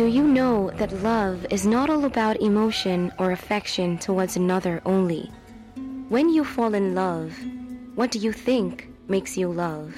Do 0.00 0.06
you 0.06 0.24
know 0.24 0.70
that 0.78 1.02
love 1.02 1.46
is 1.50 1.66
not 1.66 1.90
all 1.90 2.06
about 2.06 2.40
emotion 2.40 3.12
or 3.18 3.32
affection 3.32 3.98
towards 3.98 4.34
another 4.34 4.80
only? 4.86 5.30
When 6.08 6.30
you 6.30 6.42
fall 6.42 6.72
in 6.72 6.94
love, 6.94 7.36
what 7.96 8.10
do 8.10 8.18
you 8.18 8.32
think 8.32 8.88
makes 9.08 9.36
you 9.36 9.52
love? 9.52 9.94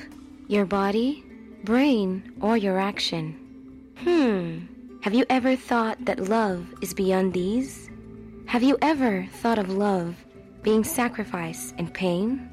Your 0.49 0.65
body, 0.65 1.23
brain, 1.63 2.35
or 2.41 2.57
your 2.57 2.81
action? 2.81 3.39
Hmm. 3.99 4.67
Have 5.03 5.15
you 5.15 5.25
ever 5.31 5.55
thought 5.55 6.05
that 6.05 6.29
love 6.29 6.67
is 6.83 6.93
beyond 6.93 7.33
these? 7.33 7.89
Have 8.47 8.65
you 8.65 8.77
ever 8.83 9.29
thought 9.35 9.61
of 9.61 9.71
love 9.71 10.17
being 10.65 10.83
sacrifice 10.83 11.75
and 11.79 11.95
pain? 11.95 12.51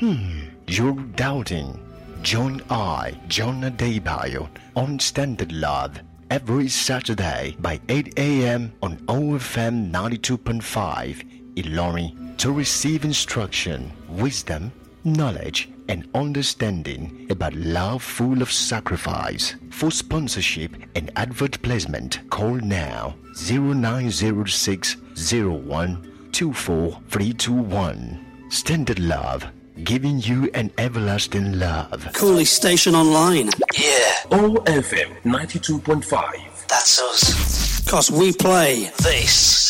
Hmm, 0.00 0.50
you're 0.66 0.92
doubting. 1.16 1.80
Join 2.20 2.60
I, 2.68 3.18
John 3.28 3.62
Adebayo, 3.62 4.50
on 4.76 4.98
Standard 4.98 5.50
Love 5.50 5.98
every 6.34 6.66
Saturday 6.66 7.54
by 7.60 7.78
8 7.88 8.18
a.m. 8.18 8.72
on 8.82 8.96
OFM 9.06 9.92
92.5 9.92 11.54
Ilorin 11.54 12.36
to 12.38 12.50
receive 12.50 13.04
instruction, 13.04 13.92
wisdom, 14.08 14.72
knowledge, 15.04 15.68
and 15.88 16.08
understanding 16.12 17.28
about 17.30 17.54
love 17.54 18.02
full 18.02 18.42
of 18.42 18.50
sacrifice. 18.50 19.54
For 19.70 19.92
sponsorship 19.92 20.72
and 20.96 21.12
advert 21.14 21.62
placement, 21.62 22.18
call 22.30 22.56
now 22.56 23.14
0906 23.36 24.96
01 25.30 26.30
24321. 26.32 28.24
Standard 28.48 28.98
Love, 28.98 29.46
giving 29.82 30.20
you 30.20 30.50
an 30.54 30.70
everlasting 30.78 31.58
love. 31.58 32.08
Cooley 32.14 32.44
Station 32.44 32.94
Online. 32.94 33.46
Yeah, 33.74 34.14
OFM 34.30 35.20
92.5. 35.24 36.66
that's 36.68 37.00
us. 37.00 37.84
Cause 37.88 38.10
we 38.10 38.32
play. 38.32 38.90
This. 38.98 39.63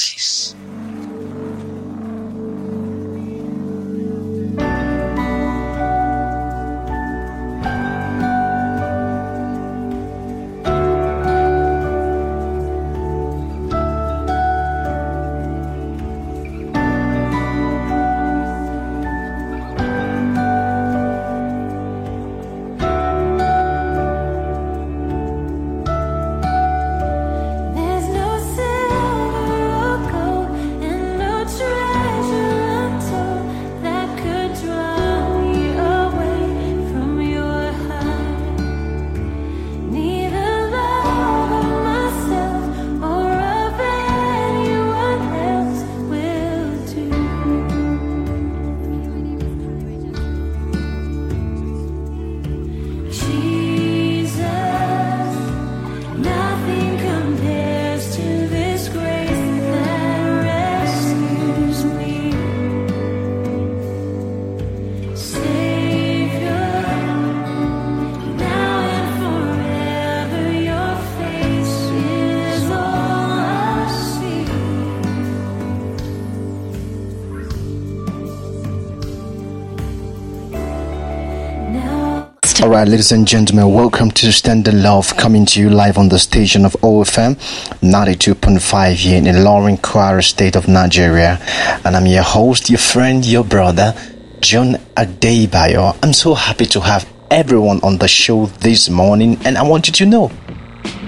Now. 82.75 82.81
All 82.81 82.85
right, 82.87 82.91
ladies 82.91 83.13
and 83.13 83.25
gentlemen, 83.25 83.73
welcome 83.73 84.11
to 84.11 84.33
Standard 84.33 84.75
Love, 84.75 85.17
coming 85.17 85.47
to 85.47 85.61
you 85.61 85.71
live 85.71 85.97
on 85.97 86.09
the 86.09 86.19
station 86.19 86.65
of 86.65 86.73
OFM 86.83 87.37
92.5 87.81 88.95
here 88.95 89.17
in 89.17 89.27
Ilorin, 89.27 89.79
Kwara 89.81 90.25
State 90.25 90.57
of 90.57 90.67
Nigeria. 90.67 91.39
And 91.85 91.95
I'm 91.95 92.07
your 92.07 92.25
host, 92.25 92.69
your 92.69 92.81
friend, 92.81 93.25
your 93.25 93.45
brother, 93.45 93.95
John 94.41 94.75
Adebayo. 94.97 95.97
I'm 96.03 96.13
so 96.13 96.35
happy 96.35 96.67
to 96.67 96.81
have 96.81 97.09
everyone 97.31 97.81
on 97.85 97.99
the 97.99 98.09
show 98.09 98.47
this 98.47 98.91
morning, 98.91 99.39
and 99.45 99.57
I 99.57 99.63
want 99.63 99.87
you 99.87 99.93
to 99.93 100.07
know 100.07 100.33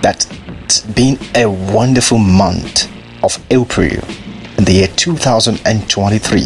that 0.03 0.25
it's 0.63 0.83
been 0.83 1.19
a 1.35 1.47
wonderful 1.47 2.19
month 2.19 2.89
of 3.25 3.45
April 3.51 3.99
in 4.59 4.65
the 4.65 4.73
year 4.73 4.89
2023 4.89 6.43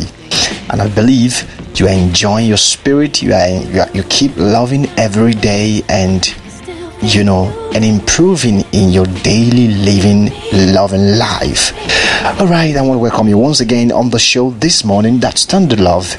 and 0.70 0.82
I 0.82 0.88
believe 0.94 1.48
you 1.78 1.86
are 1.86 1.92
enjoying 1.92 2.46
your 2.46 2.56
spirit 2.56 3.22
you 3.22 3.32
are, 3.32 3.48
you, 3.48 3.80
are, 3.80 3.90
you 3.92 4.02
keep 4.04 4.36
loving 4.36 4.86
every 4.98 5.32
day 5.32 5.82
and 5.88 6.26
you 7.00 7.24
know 7.24 7.46
and 7.74 7.84
improving 7.84 8.60
in 8.72 8.90
your 8.90 9.06
daily 9.22 9.68
living 9.68 10.30
loving 10.74 11.18
life 11.18 11.72
all 12.40 12.46
right 12.46 12.76
I 12.76 12.82
want 12.82 12.94
to 12.94 12.98
welcome 12.98 13.28
you 13.28 13.38
once 13.38 13.60
again 13.60 13.92
on 13.92 14.10
the 14.10 14.18
show 14.18 14.50
this 14.50 14.84
morning 14.84 15.20
that's 15.20 15.42
Standard 15.42 15.80
Love 15.80 16.16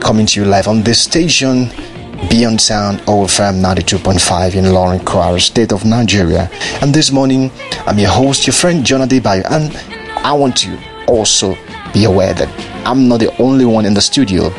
coming 0.00 0.26
to 0.26 0.40
you 0.40 0.46
live 0.46 0.68
on 0.68 0.82
this 0.82 1.00
station 1.00 1.70
Beyond 2.30 2.60
Sound 2.60 3.00
OFM 3.00 3.60
92.5 3.60 4.54
in 4.54 4.64
Ilorin 4.64 5.00
Kwara, 5.00 5.38
state 5.38 5.70
of 5.70 5.84
Nigeria. 5.84 6.48
And 6.80 6.94
this 6.94 7.12
morning, 7.12 7.52
I'm 7.86 7.98
your 7.98 8.08
host, 8.08 8.46
your 8.46 8.54
friend 8.54 8.86
John 8.86 9.06
Adebayo, 9.06 9.44
and 9.50 9.76
I 10.24 10.32
want 10.32 10.56
to 10.58 10.78
also 11.06 11.56
be 11.92 12.04
aware 12.04 12.34
that 12.34 12.48
I'm 12.86 13.08
not 13.08 13.20
the 13.20 13.34
only 13.40 13.64
one 13.64 13.84
in 13.86 13.94
the 13.94 14.00
studio. 14.00 14.52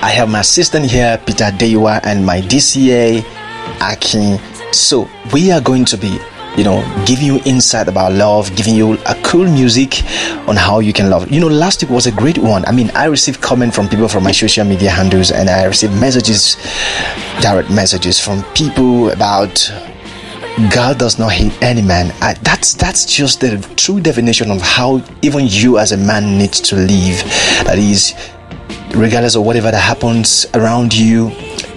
I 0.00 0.10
have 0.10 0.28
my 0.28 0.40
assistant 0.40 0.86
here, 0.86 1.20
Peter 1.26 1.50
Dewa, 1.56 2.00
and 2.04 2.24
my 2.24 2.40
DCA, 2.40 3.24
Akin. 3.80 4.38
So 4.72 5.08
we 5.32 5.50
are 5.50 5.60
going 5.60 5.84
to 5.86 5.96
be, 5.96 6.18
you 6.56 6.64
know, 6.64 6.82
giving 7.06 7.26
you 7.26 7.40
insight 7.44 7.88
about 7.88 8.12
love, 8.12 8.54
giving 8.54 8.74
you 8.74 8.94
a 9.06 9.14
cool 9.24 9.44
music 9.44 10.02
on 10.46 10.56
how 10.56 10.78
you 10.78 10.92
can 10.92 11.10
love. 11.10 11.30
You 11.30 11.40
know, 11.40 11.48
last 11.48 11.82
week 11.82 11.90
was 11.90 12.06
a 12.06 12.12
great 12.12 12.38
one. 12.38 12.64
I 12.66 12.72
mean, 12.72 12.90
I 12.94 13.06
received 13.06 13.40
comment 13.40 13.74
from 13.74 13.88
people 13.88 14.08
from 14.08 14.24
my 14.24 14.32
social 14.32 14.64
media 14.64 14.90
handles, 14.90 15.30
and 15.32 15.50
I 15.50 15.64
received 15.64 15.94
messages, 15.94 16.56
direct 17.40 17.70
messages 17.70 18.20
from 18.20 18.44
people 18.54 19.10
about 19.10 19.72
God 20.66 20.98
does 20.98 21.20
not 21.20 21.30
hate 21.30 21.52
any 21.62 21.82
man. 21.82 22.12
I, 22.20 22.34
that's 22.42 22.74
that's 22.74 23.04
just 23.06 23.40
the 23.40 23.58
true 23.76 24.00
definition 24.00 24.50
of 24.50 24.60
how 24.60 25.00
even 25.22 25.46
you 25.46 25.78
as 25.78 25.92
a 25.92 25.96
man 25.96 26.36
needs 26.36 26.60
to 26.62 26.74
live. 26.74 27.22
That 27.64 27.78
is, 27.78 28.14
regardless 28.90 29.36
of 29.36 29.44
whatever 29.44 29.70
that 29.70 29.80
happens 29.80 30.46
around 30.54 30.92
you, 30.92 31.30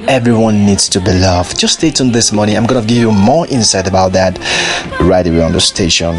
everyone 0.08 0.66
needs 0.66 0.90
to 0.90 1.00
be 1.00 1.14
loved. 1.14 1.60
Just 1.60 1.76
stay 1.76 1.92
tuned 1.92 2.14
this 2.14 2.32
morning. 2.32 2.58
I'm 2.58 2.66
gonna 2.66 2.82
give 2.82 2.98
you 2.98 3.12
more 3.12 3.46
insight 3.48 3.88
about 3.88 4.14
that 4.14 4.40
right 5.00 5.28
away 5.28 5.44
on 5.44 5.52
the 5.52 5.62
station. 5.62 6.16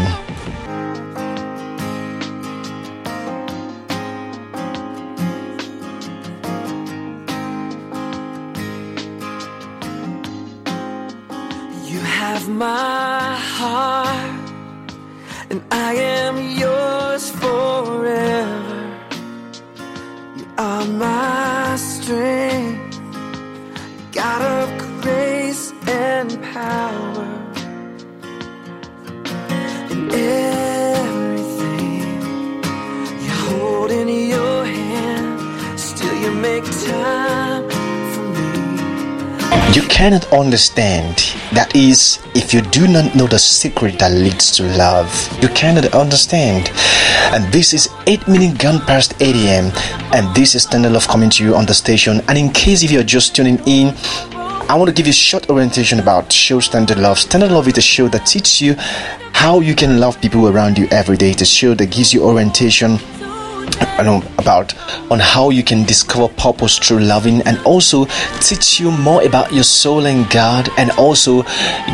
Are 20.57 20.85
my 20.85 21.75
strength, 21.75 22.99
God 24.11 24.41
of 24.41 25.01
grace 25.01 25.73
and 25.87 26.41
power. 26.53 27.22
Cannot 40.03 40.33
understand. 40.33 41.15
That 41.53 41.73
is, 41.73 42.19
if 42.35 42.53
you 42.53 42.59
do 42.59 42.89
not 42.89 43.15
know 43.15 43.25
the 43.25 43.39
secret 43.39 43.99
that 43.99 44.11
leads 44.11 44.51
to 44.57 44.63
love, 44.75 45.07
you 45.41 45.47
cannot 45.47 45.95
understand. 45.95 46.71
And 47.31 47.45
this 47.53 47.73
is 47.73 47.87
8 48.05 48.27
minutes 48.27 48.61
gone 48.61 48.81
past 48.81 49.13
8 49.21 49.33
a.m. 49.33 49.71
And 50.11 50.35
this 50.35 50.55
is 50.55 50.63
Standard 50.63 50.91
Love 50.91 51.07
coming 51.07 51.29
to 51.29 51.45
you 51.45 51.55
on 51.55 51.65
the 51.65 51.73
station. 51.73 52.19
And 52.27 52.37
in 52.37 52.49
case 52.49 52.83
if 52.83 52.91
you're 52.91 53.01
just 53.01 53.33
tuning 53.33 53.59
in, 53.65 53.95
I 54.67 54.75
want 54.75 54.89
to 54.89 54.93
give 54.93 55.07
you 55.07 55.11
a 55.11 55.23
short 55.29 55.49
orientation 55.49 55.99
about 55.99 56.29
show 56.33 56.59
Standard 56.59 56.97
Love. 56.99 57.17
Standard 57.17 57.51
Love 57.51 57.69
is 57.69 57.77
a 57.77 57.81
show 57.81 58.09
that 58.09 58.25
teaches 58.25 58.59
you 58.59 58.75
how 59.31 59.61
you 59.61 59.73
can 59.73 60.01
love 60.01 60.19
people 60.19 60.49
around 60.49 60.77
you 60.77 60.85
every 60.91 61.15
day. 61.15 61.31
It's 61.31 61.43
a 61.43 61.45
show 61.45 61.75
that 61.75 61.91
gives 61.91 62.13
you 62.13 62.25
orientation 62.25 62.97
about 64.43 64.73
on 65.11 65.19
how 65.19 65.49
you 65.49 65.63
can 65.63 65.83
discover 65.85 66.27
purpose 66.35 66.77
through 66.77 66.99
loving 66.99 67.41
and 67.43 67.57
also 67.65 68.05
teach 68.41 68.79
you 68.79 68.91
more 68.91 69.23
about 69.23 69.53
your 69.53 69.63
soul 69.63 70.05
and 70.05 70.29
God 70.29 70.69
and 70.77 70.91
also 70.91 71.43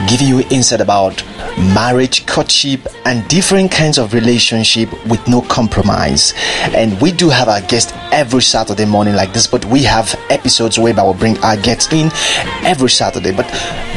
give 0.08 0.22
you 0.22 0.42
insight 0.50 0.82
about 0.82 1.24
marriage, 1.60 2.26
courtship 2.26 2.88
and 3.06 3.28
different 3.28 3.72
kinds 3.72 3.98
of 3.98 4.14
relationship 4.14 4.92
with 5.08 5.26
no 5.28 5.42
compromise. 5.42 6.34
And 6.74 7.00
we 7.02 7.12
do 7.12 7.30
have 7.30 7.48
our 7.48 7.62
guest 7.62 7.94
every 8.12 8.42
Saturday 8.42 8.86
morning 8.86 9.16
like 9.16 9.34
this, 9.34 9.48
but 9.48 9.66
we 9.66 9.84
have 9.84 10.14
episodes 10.30 10.80
whereby 10.80 11.04
we'll 11.04 11.14
bring 11.14 11.38
our 11.40 11.58
guests 11.58 11.92
in 11.94 12.12
every 12.66 12.90
Saturday. 12.90 13.36
But 13.36 13.48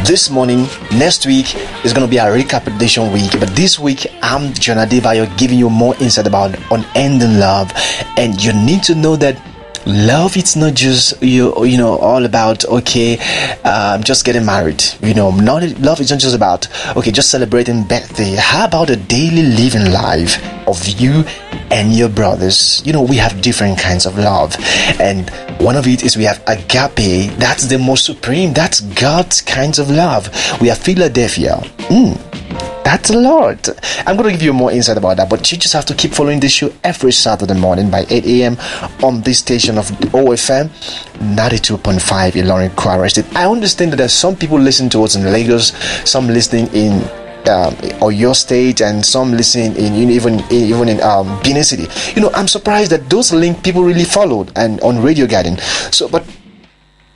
this 0.06 0.30
morning, 0.30 0.66
next 0.92 1.26
week 1.26 1.54
is 1.84 1.92
gonna 1.92 2.08
be 2.08 2.18
our 2.18 2.32
recapitulation 2.32 3.12
week. 3.12 3.32
But 3.38 3.50
this 3.50 3.78
week 3.78 4.06
I'm 4.22 4.52
John 4.54 4.76
Adebayo 4.76 5.26
giving 5.38 5.58
you 5.58 5.70
more 5.70 5.94
insight 5.96 6.26
about 6.26 6.56
unending 6.70 7.38
love 7.38 7.72
and 8.16 8.42
you 8.42 8.52
need 8.52 8.82
to 8.84 8.94
know 8.94 9.16
that 9.16 9.40
love 9.86 10.36
it's 10.36 10.56
not 10.56 10.74
just 10.74 11.20
you 11.22 11.64
you 11.64 11.76
know 11.76 11.98
all 11.98 12.24
about 12.24 12.64
okay 12.66 13.18
um, 13.64 14.02
just 14.02 14.24
getting 14.24 14.44
married 14.44 14.82
you 15.02 15.14
know. 15.14 15.30
Not 15.30 15.62
love 15.80 16.00
is 16.00 16.10
not 16.10 16.20
just 16.20 16.34
about 16.34 16.68
okay 16.96 17.10
just 17.10 17.30
celebrating 17.30 17.84
birthday. 17.84 18.34
How 18.36 18.66
about 18.66 18.90
a 18.90 18.96
daily 18.96 19.42
living 19.42 19.90
life 19.92 20.42
of 20.68 20.86
you 20.88 21.24
and 21.70 21.92
your 21.92 22.08
brothers? 22.08 22.82
You 22.86 22.92
know 22.92 23.02
we 23.02 23.16
have 23.16 23.40
different 23.42 23.78
kinds 23.78 24.06
of 24.06 24.18
love. 24.18 24.56
And 25.00 25.30
one 25.60 25.76
of 25.76 25.86
it 25.86 26.04
is 26.04 26.16
we 26.16 26.24
have 26.24 26.42
agape. 26.46 27.32
That's 27.38 27.66
the 27.66 27.78
most 27.78 28.04
supreme. 28.04 28.52
That's 28.52 28.80
god's 28.80 29.40
kinds 29.40 29.78
of 29.78 29.90
love. 29.90 30.28
We 30.60 30.68
have 30.68 30.78
philadelphia. 30.78 31.56
Mm. 31.90 32.71
That's 32.92 33.08
a 33.08 33.18
lot. 33.18 33.70
I'm 34.06 34.18
going 34.18 34.28
to 34.28 34.32
give 34.32 34.42
you 34.42 34.52
more 34.52 34.70
insight 34.70 34.98
about 34.98 35.16
that, 35.16 35.30
but 35.30 35.50
you 35.50 35.56
just 35.56 35.72
have 35.72 35.86
to 35.86 35.94
keep 35.94 36.12
following 36.12 36.40
this 36.40 36.52
show 36.52 36.70
every 36.84 37.12
Saturday 37.12 37.54
morning 37.54 37.90
by 37.90 38.04
8 38.10 38.26
a.m. 38.26 38.58
on 39.02 39.22
this 39.22 39.38
station 39.38 39.78
of 39.78 39.86
OFM 40.12 40.68
92.5 41.34 42.36
in 42.36 42.44
Ilorin 42.44 42.68
Kwara. 42.72 43.34
I 43.34 43.50
understand 43.50 43.92
that 43.92 43.96
there's 43.96 44.12
some 44.12 44.36
people 44.36 44.58
listening 44.58 44.90
to 44.90 45.04
us 45.04 45.16
in 45.16 45.24
Lagos, 45.24 45.72
some 46.04 46.26
listening 46.26 46.66
in 46.74 46.92
um, 47.48 47.72
Oyo 48.04 48.36
State 48.36 48.82
and 48.82 49.04
some 49.04 49.32
listening 49.32 49.74
in 49.76 49.94
know, 49.94 50.12
even 50.12 50.40
in, 50.40 50.52
even 50.52 50.88
in 50.90 51.00
um, 51.00 51.40
Benin 51.42 51.64
City. 51.64 51.86
You 52.14 52.20
know, 52.20 52.30
I'm 52.34 52.46
surprised 52.46 52.92
that 52.92 53.08
those 53.08 53.32
link 53.32 53.64
people 53.64 53.84
really 53.84 54.04
followed 54.04 54.52
and 54.54 54.78
on 54.82 55.02
Radio 55.02 55.26
Garden. 55.26 55.56
So, 55.92 56.10
but 56.10 56.26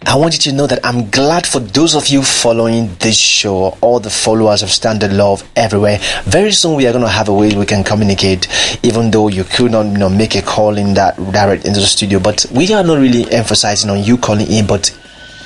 I 0.09 0.15
want 0.15 0.35
you 0.35 0.53
to 0.53 0.57
know 0.57 0.69
that 0.69 0.87
I'm 0.87 1.11
glad 1.11 1.49
for 1.49 1.59
those 1.59 1.97
of 1.97 2.07
you 2.07 2.23
following 2.23 2.95
this 3.01 3.17
show, 3.19 3.77
all 3.81 3.99
the 3.99 4.09
followers 4.09 4.63
of 4.63 4.71
Standard 4.71 5.13
Love 5.13 5.43
everywhere. 5.57 5.99
Very 6.23 6.53
soon 6.53 6.77
we 6.77 6.87
are 6.87 6.93
going 6.93 7.03
to 7.03 7.11
have 7.11 7.29
a 7.29 7.35
way 7.35 7.57
we 7.57 7.67
can 7.67 7.83
communicate, 7.83 8.47
even 8.85 9.11
though 9.11 9.27
you 9.27 9.43
could 9.43 9.73
not, 9.73 9.87
you 9.87 9.99
know, 9.99 10.09
make 10.09 10.37
a 10.37 10.43
call 10.43 10.79
in 10.79 10.95
that 10.95 11.17
direct 11.33 11.65
into 11.65 11.81
the 11.81 11.87
studio. 11.87 12.21
But 12.21 12.47
we 12.55 12.73
are 12.73 12.85
not 12.85 12.99
really 12.99 13.29
emphasizing 13.33 13.91
on 13.91 14.05
you 14.05 14.17
calling 14.17 14.47
in, 14.47 14.69
but 14.69 14.97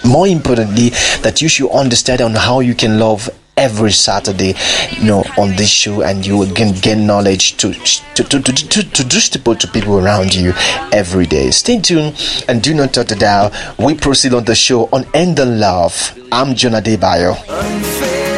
more 0.05 0.27
importantly, 0.27 0.91
that 1.23 1.41
you 1.41 1.49
should 1.49 1.71
understand 1.71 2.21
on 2.21 2.35
how 2.35 2.61
you 2.61 2.75
can 2.75 2.99
love 2.99 3.31
every 3.61 3.93
Saturday, 3.93 4.55
you 4.97 5.05
know, 5.05 5.23
on 5.39 5.51
this 5.57 5.69
show, 5.69 6.03
and 6.03 6.25
you 6.25 6.37
will 6.37 6.51
gain, 6.53 7.07
knowledge 7.07 7.57
to 7.59 7.73
to, 7.73 8.25
to, 8.25 8.41
to, 8.41 8.53
to, 8.53 8.83
to 8.91 9.05
distribute 9.05 9.61
to 9.61 9.69
people 9.69 9.99
around 9.99 10.35
you 10.35 10.53
every 10.93 11.27
day. 11.27 11.51
Stay 11.51 11.79
tuned 11.79 12.45
and 12.49 12.63
do 12.63 12.75
not 12.75 12.95
touch 12.95 13.09
the 13.09 13.17
dial. 13.17 13.53
We 13.79 13.95
proceed 13.95 14.35
on 14.35 14.45
the 14.45 14.55
show 14.55 14.89
on 14.93 15.07
End 15.15 15.39
and 15.39 15.61
Love. 15.61 16.19
I'm 16.33 16.55
John 16.55 16.73
Adebayo. 16.73 18.30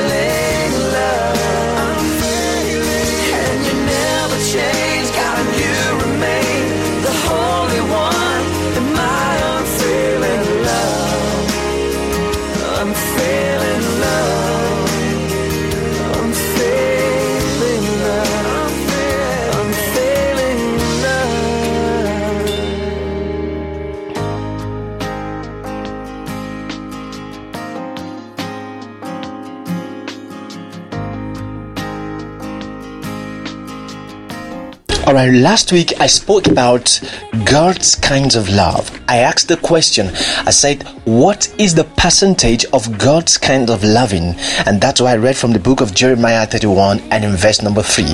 All 35.12 35.18
right, 35.18 35.30
last 35.30 35.72
week 35.72 35.92
I 36.00 36.06
spoke 36.06 36.46
about 36.46 36.98
God's 37.44 37.94
kinds 37.96 38.34
of 38.34 38.48
love. 38.48 38.90
I 39.06 39.18
asked 39.18 39.48
the 39.48 39.58
question, 39.58 40.06
I 40.06 40.50
said, 40.52 40.84
What 41.04 41.54
is 41.60 41.74
the 41.74 41.84
percentage 41.84 42.64
of 42.72 42.96
God's 42.96 43.36
kind 43.36 43.68
of 43.68 43.84
loving? 43.84 44.34
And 44.64 44.80
that's 44.80 45.02
why 45.02 45.12
I 45.12 45.16
read 45.16 45.36
from 45.36 45.52
the 45.52 45.58
book 45.58 45.82
of 45.82 45.94
Jeremiah 45.94 46.46
31 46.46 47.00
and 47.10 47.26
in 47.26 47.32
verse 47.32 47.60
number 47.60 47.82
3. 47.82 48.06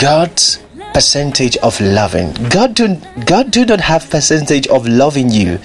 God's 0.00 0.60
percentage 0.94 1.56
of 1.56 1.80
loving. 1.80 2.32
God 2.48 2.76
do, 2.76 2.94
God 3.24 3.50
do 3.50 3.66
not 3.66 3.80
have 3.80 4.08
percentage 4.08 4.68
of 4.68 4.86
loving 4.86 5.30
you. 5.30 5.58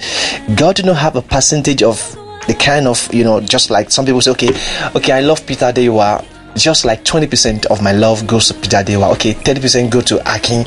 God 0.56 0.74
do 0.74 0.82
not 0.82 0.96
have 0.96 1.14
a 1.14 1.22
percentage 1.22 1.84
of 1.84 2.18
the 2.48 2.54
kind 2.54 2.88
of, 2.88 3.08
you 3.14 3.22
know, 3.22 3.40
just 3.40 3.70
like 3.70 3.92
some 3.92 4.04
people 4.04 4.20
say, 4.20 4.32
okay, 4.32 4.50
okay, 4.96 5.12
I 5.12 5.20
love 5.20 5.46
Peter 5.46 5.70
Dewa 5.70 6.24
just 6.56 6.84
like 6.84 7.04
20% 7.04 7.66
of 7.66 7.82
my 7.82 7.92
love 7.92 8.26
goes 8.26 8.48
to 8.48 8.54
Peter 8.54 8.82
Dewa. 8.82 9.10
Okay, 9.12 9.34
30% 9.34 9.90
go 9.90 10.00
to 10.00 10.20
Akin. 10.34 10.64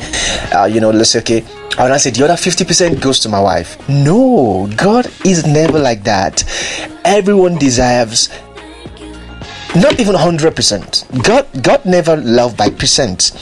Uh, 0.54 0.64
you 0.64 0.80
know, 0.80 0.90
let's 0.90 1.10
say, 1.10 1.18
okay. 1.20 1.44
And 1.78 1.92
I 1.92 1.98
said 1.98 2.14
the 2.14 2.24
other 2.24 2.34
50% 2.34 3.00
goes 3.00 3.20
to 3.20 3.28
my 3.28 3.40
wife. 3.40 3.76
No, 3.88 4.68
God 4.76 5.06
is 5.24 5.46
never 5.46 5.78
like 5.78 6.04
that. 6.04 6.44
Everyone 7.04 7.58
deserves 7.58 8.30
not 9.74 10.00
even 10.00 10.14
100%. 10.14 11.22
God 11.22 11.46
God 11.62 11.84
never 11.84 12.16
loved 12.16 12.56
by 12.56 12.70
percent. 12.70 13.32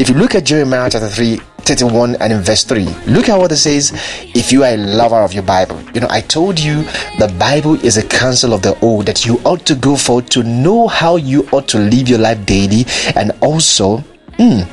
If 0.00 0.08
you 0.08 0.14
look 0.14 0.34
at 0.34 0.44
Jeremiah 0.44 0.88
chapter 0.88 1.08
3, 1.08 1.38
31 1.64 2.16
and 2.16 2.32
in 2.32 2.40
verse 2.40 2.64
3, 2.64 2.84
look 3.06 3.28
at 3.28 3.38
what 3.38 3.52
it 3.52 3.56
says. 3.56 3.92
If 4.34 4.52
you 4.52 4.64
are 4.64 4.74
a 4.74 4.76
lover 4.76 5.16
of 5.16 5.32
your 5.32 5.42
Bible, 5.42 5.80
you 5.92 6.00
know, 6.00 6.06
I 6.10 6.20
told 6.20 6.58
you 6.58 6.82
the 7.18 7.34
Bible 7.38 7.74
is 7.84 7.96
a 7.96 8.06
counsel 8.06 8.52
of 8.52 8.62
the 8.62 8.78
old 8.80 9.06
that 9.06 9.24
you 9.26 9.38
ought 9.44 9.64
to 9.66 9.74
go 9.74 9.96
for 9.96 10.22
to 10.22 10.42
know 10.42 10.86
how 10.88 11.16
you 11.16 11.48
ought 11.52 11.68
to 11.68 11.78
live 11.78 12.08
your 12.08 12.18
life 12.18 12.44
daily 12.46 12.84
and 13.16 13.32
also 13.40 13.98
mm, 14.38 14.64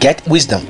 get 0.00 0.26
wisdom. 0.28 0.66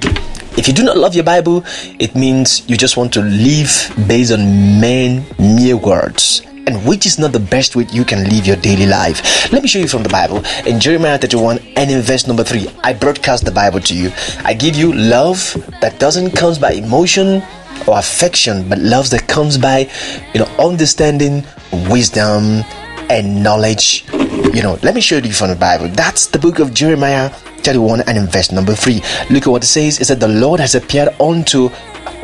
If 0.57 0.69
you 0.69 0.75
do 0.75 0.83
not 0.83 0.97
love 0.97 1.15
your 1.15 1.25
Bible, 1.25 1.65
it 1.99 2.15
means 2.15 2.69
you 2.69 2.77
just 2.77 2.97
want 2.97 3.13
to 3.15 3.23
live 3.23 3.93
based 4.07 4.33
on 4.33 4.81
men 4.81 5.25
mere 5.39 5.77
words 5.77 6.43
and 6.67 6.87
which 6.87 7.07
is 7.07 7.19
not 7.19 7.33
the 7.33 7.41
best 7.41 7.77
way 7.77 7.87
you 7.91 8.05
can 8.05 8.29
live 8.29 8.47
your 8.47 8.57
daily 8.57 8.87
life. 8.87 9.53
Let 9.53 9.63
me 9.63 9.69
show 9.69 9.79
you 9.79 9.89
from 9.89 10.03
the 10.03 10.09
Bible 10.09 10.43
in 10.67 10.81
Jeremiah 10.81 11.19
31 11.19 11.59
and 11.77 11.91
in 11.91 12.01
verse 12.01 12.27
number 12.27 12.45
3. 12.45 12.69
I 12.83 12.93
broadcast 12.93 13.45
the 13.45 13.51
Bible 13.51 13.81
to 13.81 13.95
you. 13.97 14.11
I 14.45 14.55
give 14.55 14.77
you 14.77 14.93
love 14.93 15.39
that 15.81 15.99
doesn't 15.99 16.33
come 16.33 16.51
by 16.61 16.73
emotion 16.73 17.43
or 17.87 17.99
affection, 17.99 18.69
but 18.69 18.79
love 18.79 19.11
that 19.11 19.29
comes 19.29 19.57
by, 19.57 19.89
you 20.35 20.41
know, 20.41 20.47
understanding, 20.59 21.45
wisdom, 21.89 22.65
and 23.09 23.43
knowledge. 23.43 24.05
You 24.53 24.63
know, 24.63 24.79
let 24.83 24.95
me 24.95 25.01
show 25.01 25.19
you 25.19 25.33
from 25.33 25.51
the 25.51 25.57
Bible. 25.57 25.89
That's 25.89 26.27
the 26.27 26.39
book 26.39 26.59
of 26.59 26.75
Jeremiah 26.75 27.31
31 27.63 28.03
and 28.03 28.19
in 28.19 28.27
verse 28.27 28.53
number 28.53 28.75
3. 28.75 29.01
Look 29.31 29.47
at 29.47 29.51
what 29.51 29.63
it 29.63 29.67
says. 29.67 30.01
It 30.01 30.07
said, 30.07 30.21
The 30.21 30.29
Lord 30.29 30.61
has 30.61 30.75
appeared 30.75 31.11
unto 31.21 31.71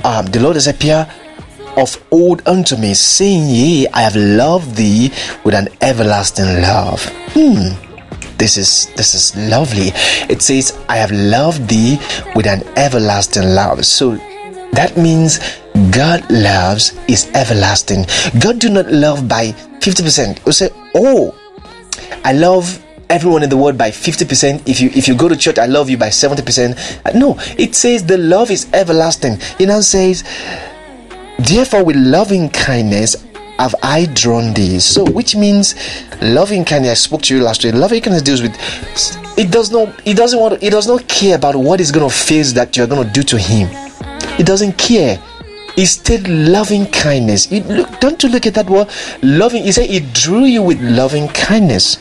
um, 0.04 0.26
the 0.26 0.40
Lord 0.40 0.56
has 0.56 0.66
appeared 0.66 1.08
of 1.76 2.02
old 2.10 2.46
unto 2.46 2.76
me, 2.76 2.94
saying, 2.94 3.48
Yea, 3.48 3.88
I 3.92 4.02
have 4.02 4.16
loved 4.16 4.76
thee 4.76 5.10
with 5.44 5.54
an 5.54 5.68
everlasting 5.80 6.62
love. 6.62 7.04
Hmm. 7.34 7.74
This 8.38 8.58
is 8.58 8.92
this 8.96 9.14
is 9.14 9.34
lovely. 9.50 9.92
It 10.28 10.42
says, 10.42 10.78
I 10.88 10.96
have 10.96 11.10
loved 11.10 11.68
thee 11.68 11.98
with 12.34 12.46
an 12.46 12.62
everlasting 12.76 13.44
love. 13.54 13.84
So 13.86 14.16
that 14.72 14.96
means 14.96 15.38
God 15.90 16.28
loves 16.30 16.98
is 17.08 17.30
everlasting. 17.34 18.04
God 18.40 18.58
do 18.58 18.68
not 18.68 18.86
love 18.92 19.26
by 19.28 19.52
50%. 19.80 20.44
You 20.44 20.52
say, 20.52 20.70
Oh, 20.94 21.34
I 22.24 22.32
love 22.32 22.82
everyone 23.08 23.42
in 23.42 23.48
the 23.48 23.56
world 23.56 23.78
by 23.78 23.90
50% 23.90 24.68
if 24.68 24.80
you 24.80 24.90
if 24.92 25.06
you 25.06 25.14
go 25.14 25.28
to 25.28 25.36
church 25.36 25.58
i 25.58 25.66
love 25.66 25.88
you 25.88 25.96
by 25.96 26.08
70% 26.08 27.14
no 27.14 27.36
it 27.56 27.76
says 27.76 28.04
the 28.04 28.18
love 28.18 28.50
is 28.50 28.66
everlasting 28.72 29.38
it 29.60 29.66
now 29.66 29.80
says 29.80 30.24
therefore 31.46 31.84
with 31.84 31.96
loving 31.96 32.48
kindness 32.50 33.16
have 33.58 33.74
I 33.82 34.06
drawn 34.06 34.52
thee. 34.54 34.78
So, 34.80 35.04
which 35.10 35.34
means 35.34 35.74
loving 36.20 36.64
kindness. 36.64 36.90
I 36.90 36.94
spoke 36.94 37.22
to 37.22 37.36
you 37.36 37.42
last 37.42 37.64
week. 37.64 37.74
Loving 37.74 38.02
kindness 38.02 38.22
deals 38.22 38.42
with 38.42 38.54
it. 39.36 39.50
Does 39.50 39.70
not. 39.70 40.00
It 40.06 40.16
doesn't 40.16 40.38
want. 40.38 40.62
It 40.62 40.70
does 40.70 40.86
not 40.86 41.08
care 41.08 41.36
about 41.36 41.56
what 41.56 41.80
is 41.80 41.92
going 41.92 42.08
to 42.08 42.14
face 42.14 42.52
that 42.52 42.76
you're 42.76 42.86
going 42.86 43.06
to 43.06 43.12
do 43.12 43.22
to 43.22 43.38
him. 43.38 43.68
It 44.38 44.46
doesn't 44.46 44.78
care. 44.78 45.22
He 45.74 45.84
said 45.84 46.26
loving 46.28 46.86
kindness. 46.86 47.52
It, 47.52 47.66
look, 47.66 48.00
don't 48.00 48.22
you 48.22 48.30
look 48.30 48.46
at 48.46 48.54
that 48.54 48.68
word? 48.68 48.88
Loving. 49.22 49.64
He 49.64 49.72
said 49.72 49.90
he 49.90 50.00
drew 50.00 50.44
you 50.44 50.62
with 50.62 50.80
loving 50.80 51.28
kindness. 51.28 51.98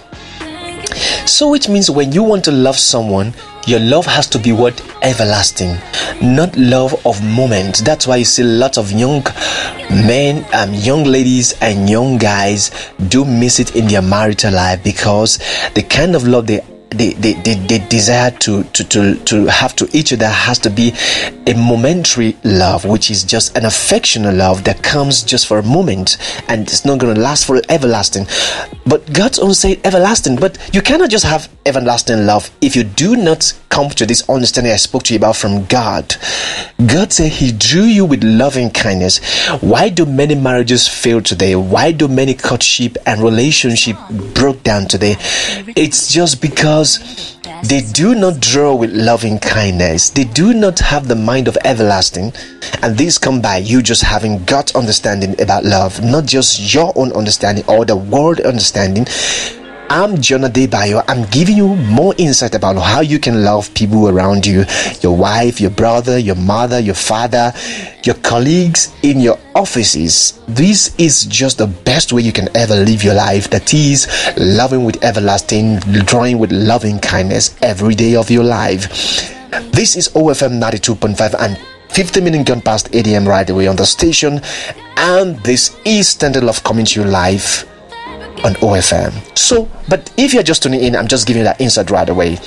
So 1.26 1.54
it 1.56 1.68
means 1.68 1.90
when 1.90 2.12
you 2.12 2.24
want 2.24 2.46
to 2.46 2.52
love 2.52 2.78
someone, 2.78 3.34
your 3.66 3.80
love 3.80 4.06
has 4.06 4.28
to 4.28 4.40
be 4.40 4.52
what 4.52 4.80
everlasting, 5.02 5.78
not 6.22 6.56
love 6.56 6.94
of 7.06 7.24
moment. 7.24 7.84
That's 7.84 8.06
why 8.06 8.18
you 8.18 8.26
see 8.26 8.44
lots 8.44 8.78
of 8.78 8.92
young 8.92 9.24
men, 9.90 10.46
um, 10.54 10.74
young 10.74 11.04
ladies, 11.04 11.54
and 11.62 11.90
young 11.90 12.18
guys 12.18 12.72
do 13.08 13.26
miss 13.26 13.60
it 13.60 13.76
in 13.76 13.88
their 13.88 14.02
marital 14.02 14.54
life 14.54 14.84
because 14.84 15.40
the 15.74 15.82
kind 15.82 16.16
of 16.16 16.28
love 16.28 16.48
they 16.48 16.62
they, 16.98 17.14
they, 17.14 17.34
they, 17.34 17.56
they 17.56 17.80
desire 17.88 18.32
to, 18.32 18.64
to, 18.64 18.84
to, 18.86 19.16
to 19.26 19.46
have 19.46 19.76
to 19.78 19.90
each 19.94 20.14
other 20.14 20.28
has 20.28 20.60
to 20.60 20.70
be 20.70 20.94
a 21.48 21.54
momentary 21.54 22.36
love, 22.44 22.86
which 22.86 23.12
is 23.12 23.24
just 23.24 23.56
an 23.58 23.66
affectional 23.66 24.34
love 24.34 24.64
that 24.64 24.82
comes 24.84 25.24
just 25.24 25.48
for 25.48 25.60
a 25.60 25.64
moment 25.64 26.18
and 26.48 26.64
it's 26.64 26.86
not 26.86 27.00
going 27.00 27.14
to 27.14 27.22
last 27.22 27.46
for 27.46 27.62
everlasting. 27.70 28.26
But 28.86 29.12
God's 29.14 29.40
own 29.40 29.54
say 29.54 29.80
everlasting, 29.84 30.38
but 30.38 30.58
you 30.74 30.82
cannot 30.82 31.10
just 31.10 31.26
have 31.26 31.50
everlasting 31.66 32.26
love 32.26 32.50
if 32.62 32.76
you 32.76 32.84
do 32.84 33.16
not 33.16 33.54
come 33.76 33.90
to 33.90 34.06
this 34.06 34.28
understanding 34.30 34.72
I 34.72 34.78
spoke 34.78 35.04
to 35.04 35.14
you 35.14 35.18
about 35.18 35.36
from 35.36 35.66
God. 35.66 36.16
God 36.94 37.12
said 37.12 37.32
He 37.32 37.52
drew 37.52 37.84
you 37.84 38.06
with 38.06 38.24
loving 38.24 38.70
kindness. 38.70 39.20
Why 39.60 39.90
do 39.90 40.06
many 40.06 40.36
marriages 40.36 40.88
fail 40.88 41.22
today? 41.22 41.56
Why 41.58 41.92
do 41.92 42.08
many 42.08 42.36
courtship 42.36 42.96
and 43.06 43.22
relationship 43.22 43.98
broke 44.34 44.64
down 44.64 44.88
today? 44.88 45.16
It's 45.76 46.02
just 46.12 46.42
because 46.42 46.85
they 47.64 47.82
do 47.94 48.16
not 48.16 48.40
draw 48.40 48.76
with 48.76 48.92
loving 48.92 49.40
kindness. 49.40 50.10
They 50.10 50.24
do 50.24 50.54
not 50.54 50.80
have 50.80 51.08
the 51.08 51.16
mind 51.16 51.48
of 51.48 51.58
everlasting. 51.64 52.34
And 52.82 52.98
these 52.98 53.18
come 53.18 53.42
by 53.42 53.58
you 53.58 53.82
just 53.82 54.04
having 54.04 54.44
God's 54.46 54.76
understanding 54.76 55.40
about 55.42 55.64
love, 55.64 56.04
not 56.04 56.26
just 56.26 56.74
your 56.74 56.92
own 56.96 57.12
understanding 57.14 57.64
or 57.68 57.86
the 57.86 57.96
world 57.96 58.40
understanding. 58.42 59.06
I'm 59.90 60.20
John 60.20 60.42
Adebayo. 60.42 61.04
I'm 61.08 61.30
giving 61.30 61.58
you 61.58 61.76
more 61.76 62.16
insight 62.18 62.56
about 62.56 62.76
how 62.76 63.02
you 63.02 63.20
can 63.20 63.44
love 63.44 63.72
people 63.76 64.10
around 64.10 64.46
you 64.46 64.66
your 65.02 65.16
wife, 65.16 65.62
your 65.62 65.70
brother, 65.70 66.18
your 66.18 66.36
mother, 66.36 66.80
your 66.80 66.96
father, 66.96 67.54
your 68.04 68.16
colleagues 68.16 68.94
in 69.04 69.20
your 69.20 69.38
offices. 69.54 70.40
This 70.48 70.96
is 70.98 71.26
just 71.26 71.60
the 71.60 71.68
best 71.68 72.12
way 72.12 72.24
you 72.24 72.32
can 72.32 72.50
ever 72.58 72.76
live 72.76 73.04
your 73.04 73.14
life. 73.14 73.50
That 73.52 73.74
is 73.74 74.08
loving 74.38 74.86
with 74.86 75.04
everlasting, 75.04 75.80
drawing 76.06 76.40
with 76.40 76.52
loving 76.52 76.98
kindness 77.00 77.56
every 77.62 77.94
day 77.94 78.16
of 78.16 78.32
your 78.32 78.44
life. 78.44 78.90
This 79.72 79.96
is 79.96 80.10
OFM 80.10 80.60
92.5 80.60 81.36
and 81.40 81.58
50 81.92 82.22
minutes 82.22 82.50
gone 82.50 82.62
past 82.62 82.90
8 82.92 83.06
a.m. 83.08 83.28
right 83.28 83.50
away 83.50 83.68
on 83.68 83.76
the 83.76 83.86
station. 83.86 84.42
And 84.98 85.38
this 85.44 85.78
is 85.86 86.10
Standard 86.10 86.44
Love 86.44 86.64
coming 86.64 86.86
to 86.86 87.02
you 87.02 87.08
live 87.08 87.66
on 88.46 88.54
OFM. 88.56 89.12
So, 89.38 89.68
but 89.90 90.14
if 90.18 90.34
you're 90.34 90.44
just 90.44 90.64
tuning 90.64 90.82
in, 90.82 90.96
I'm 90.96 91.08
just 91.08 91.26
giving 91.26 91.40
you 91.40 91.46
that 91.46 91.60
insight 91.60 91.90
right 91.90 92.08
away. 92.08 92.38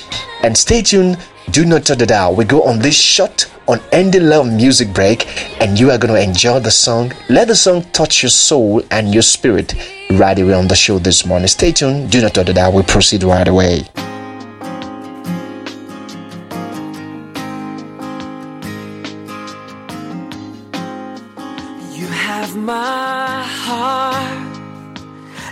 And 0.43 0.57
stay 0.57 0.81
tuned. 0.81 1.17
Do 1.51 1.65
not 1.65 1.85
turn 1.85 1.97
the 1.97 2.05
dial. 2.05 2.35
We 2.35 2.45
go 2.45 2.63
on 2.63 2.79
this 2.79 2.95
short 2.95 3.51
on 3.67 3.81
ending 3.91 4.27
love 4.27 4.47
music 4.47 4.93
break, 4.93 5.27
and 5.61 5.79
you 5.79 5.91
are 5.91 5.97
going 5.97 6.13
to 6.13 6.21
enjoy 6.21 6.59
the 6.59 6.71
song. 6.71 7.11
Let 7.27 7.49
the 7.49 7.55
song 7.55 7.83
touch 7.91 8.23
your 8.23 8.29
soul 8.29 8.81
and 8.91 9.13
your 9.13 9.23
spirit 9.23 9.75
right 10.11 10.39
away 10.39 10.53
on 10.53 10.67
the 10.67 10.75
show 10.75 10.99
this 10.99 11.25
morning. 11.25 11.47
Stay 11.47 11.71
tuned. 11.71 12.11
Do 12.11 12.21
not 12.21 12.33
turn 12.33 12.45
the 12.45 12.53
dial. 12.53 12.71
We 12.71 12.83
proceed 12.83 13.23
right 13.23 13.47
away. 13.47 13.87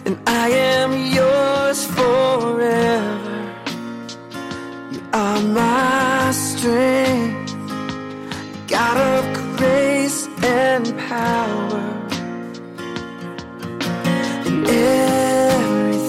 And 0.07 0.17
I 0.25 0.47
am 0.47 0.91
yours 1.17 1.85
forever. 1.85 3.53
You 4.93 5.01
are 5.11 5.41
my 5.41 6.31
strength, 6.31 7.53
God 8.69 8.97
of 9.11 9.23
grace 9.57 10.29
and 10.43 10.97
power. 11.09 11.83
And 14.47 14.65
everything 14.65 15.99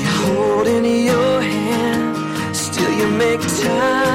you 0.00 0.08
hold 0.20 0.66
in 0.66 0.84
your 0.84 1.40
hand, 1.40 2.54
still 2.54 2.92
you 2.92 3.08
make 3.16 3.40
time 3.40 4.07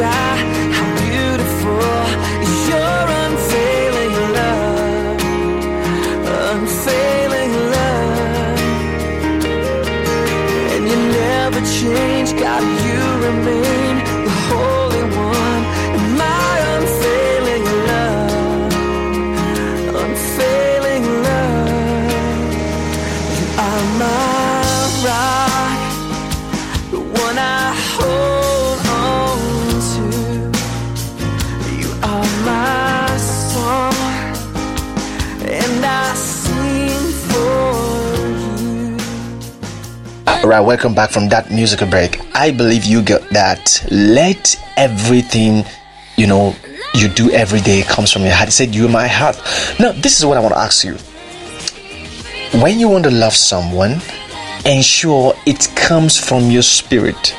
earth 0.00 0.47
right, 40.48 40.60
welcome 40.60 40.94
back 40.94 41.10
from 41.10 41.28
that 41.28 41.50
musical 41.50 41.86
break. 41.86 42.20
I 42.34 42.50
believe 42.50 42.84
you 42.84 43.02
got 43.02 43.20
that. 43.30 43.84
Let 43.90 44.56
everything, 44.76 45.64
you 46.16 46.26
know, 46.26 46.54
you 46.94 47.08
do 47.08 47.30
every 47.32 47.60
day 47.60 47.82
comes 47.82 48.10
from 48.10 48.22
your 48.22 48.32
heart. 48.32 48.48
He 48.48 48.52
said, 48.52 48.74
"You 48.74 48.88
my 48.88 49.06
heart." 49.06 49.36
Now, 49.78 49.92
this 49.92 50.18
is 50.18 50.24
what 50.24 50.38
I 50.38 50.40
want 50.40 50.54
to 50.54 50.60
ask 50.60 50.84
you. 50.84 50.96
When 52.62 52.80
you 52.80 52.88
want 52.88 53.04
to 53.04 53.10
love 53.10 53.36
someone, 53.36 54.00
ensure 54.64 55.34
it 55.44 55.68
comes 55.74 56.16
from 56.18 56.50
your 56.50 56.62
spirit. 56.62 57.34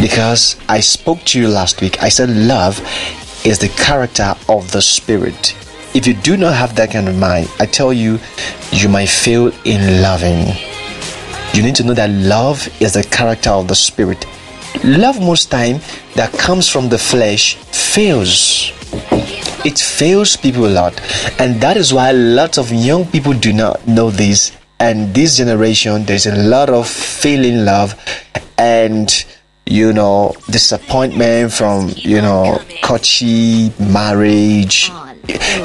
Because 0.00 0.56
I 0.68 0.80
spoke 0.80 1.24
to 1.26 1.40
you 1.40 1.48
last 1.48 1.80
week, 1.80 2.00
I 2.02 2.08
said 2.08 2.30
love 2.30 2.80
is 3.44 3.58
the 3.58 3.68
character 3.68 4.34
of 4.48 4.70
the 4.70 4.80
spirit. 4.80 5.54
If 5.92 6.06
you 6.06 6.14
do 6.14 6.36
not 6.36 6.54
have 6.54 6.76
that 6.76 6.92
kind 6.92 7.08
of 7.08 7.16
mind, 7.16 7.48
I 7.58 7.66
tell 7.66 7.92
you, 7.92 8.20
you 8.70 8.88
might 8.88 9.08
fail 9.08 9.50
in 9.64 10.02
loving 10.02 10.69
you 11.54 11.62
need 11.62 11.74
to 11.76 11.84
know 11.84 11.94
that 11.94 12.10
love 12.10 12.68
is 12.80 12.94
the 12.94 13.02
character 13.02 13.50
of 13.50 13.68
the 13.68 13.74
spirit. 13.74 14.24
Love 14.84 15.20
most 15.20 15.50
time 15.50 15.80
that 16.14 16.32
comes 16.32 16.68
from 16.68 16.88
the 16.88 16.98
flesh 16.98 17.56
fails. 17.56 18.72
It 19.64 19.78
fails 19.78 20.36
people 20.36 20.66
a 20.66 20.70
lot. 20.72 21.00
And 21.40 21.60
that 21.60 21.76
is 21.76 21.92
why 21.92 22.12
lots 22.12 22.56
of 22.58 22.70
young 22.70 23.04
people 23.06 23.32
do 23.32 23.52
not 23.52 23.86
know 23.86 24.10
this. 24.10 24.52
And 24.78 25.14
this 25.14 25.36
generation 25.36 26.04
there's 26.04 26.26
a 26.26 26.36
lot 26.36 26.70
of 26.70 26.88
failing 26.88 27.64
love 27.64 27.94
and 28.56 29.24
you 29.66 29.92
know 29.92 30.34
disappointment 30.50 31.52
from 31.52 31.90
you 31.96 32.20
know 32.20 32.60
courtship 32.82 33.78
marriage 33.78 34.90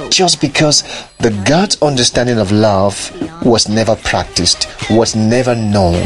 just 0.10 0.42
because 0.42 0.84
the 1.20 1.32
God's 1.48 1.82
understanding 1.82 2.40
of 2.40 2.52
love 2.52 2.96
was 3.44 3.68
never 3.68 3.96
practiced, 3.96 4.68
was 4.90 5.16
never 5.16 5.56
known. 5.56 6.04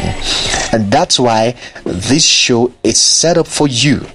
And 0.72 0.90
that's 0.90 1.18
why 1.18 1.56
this 1.84 2.24
show 2.24 2.72
is 2.82 2.98
set 2.98 3.38
up 3.38 3.46
for 3.46 3.68
you. 3.68 4.06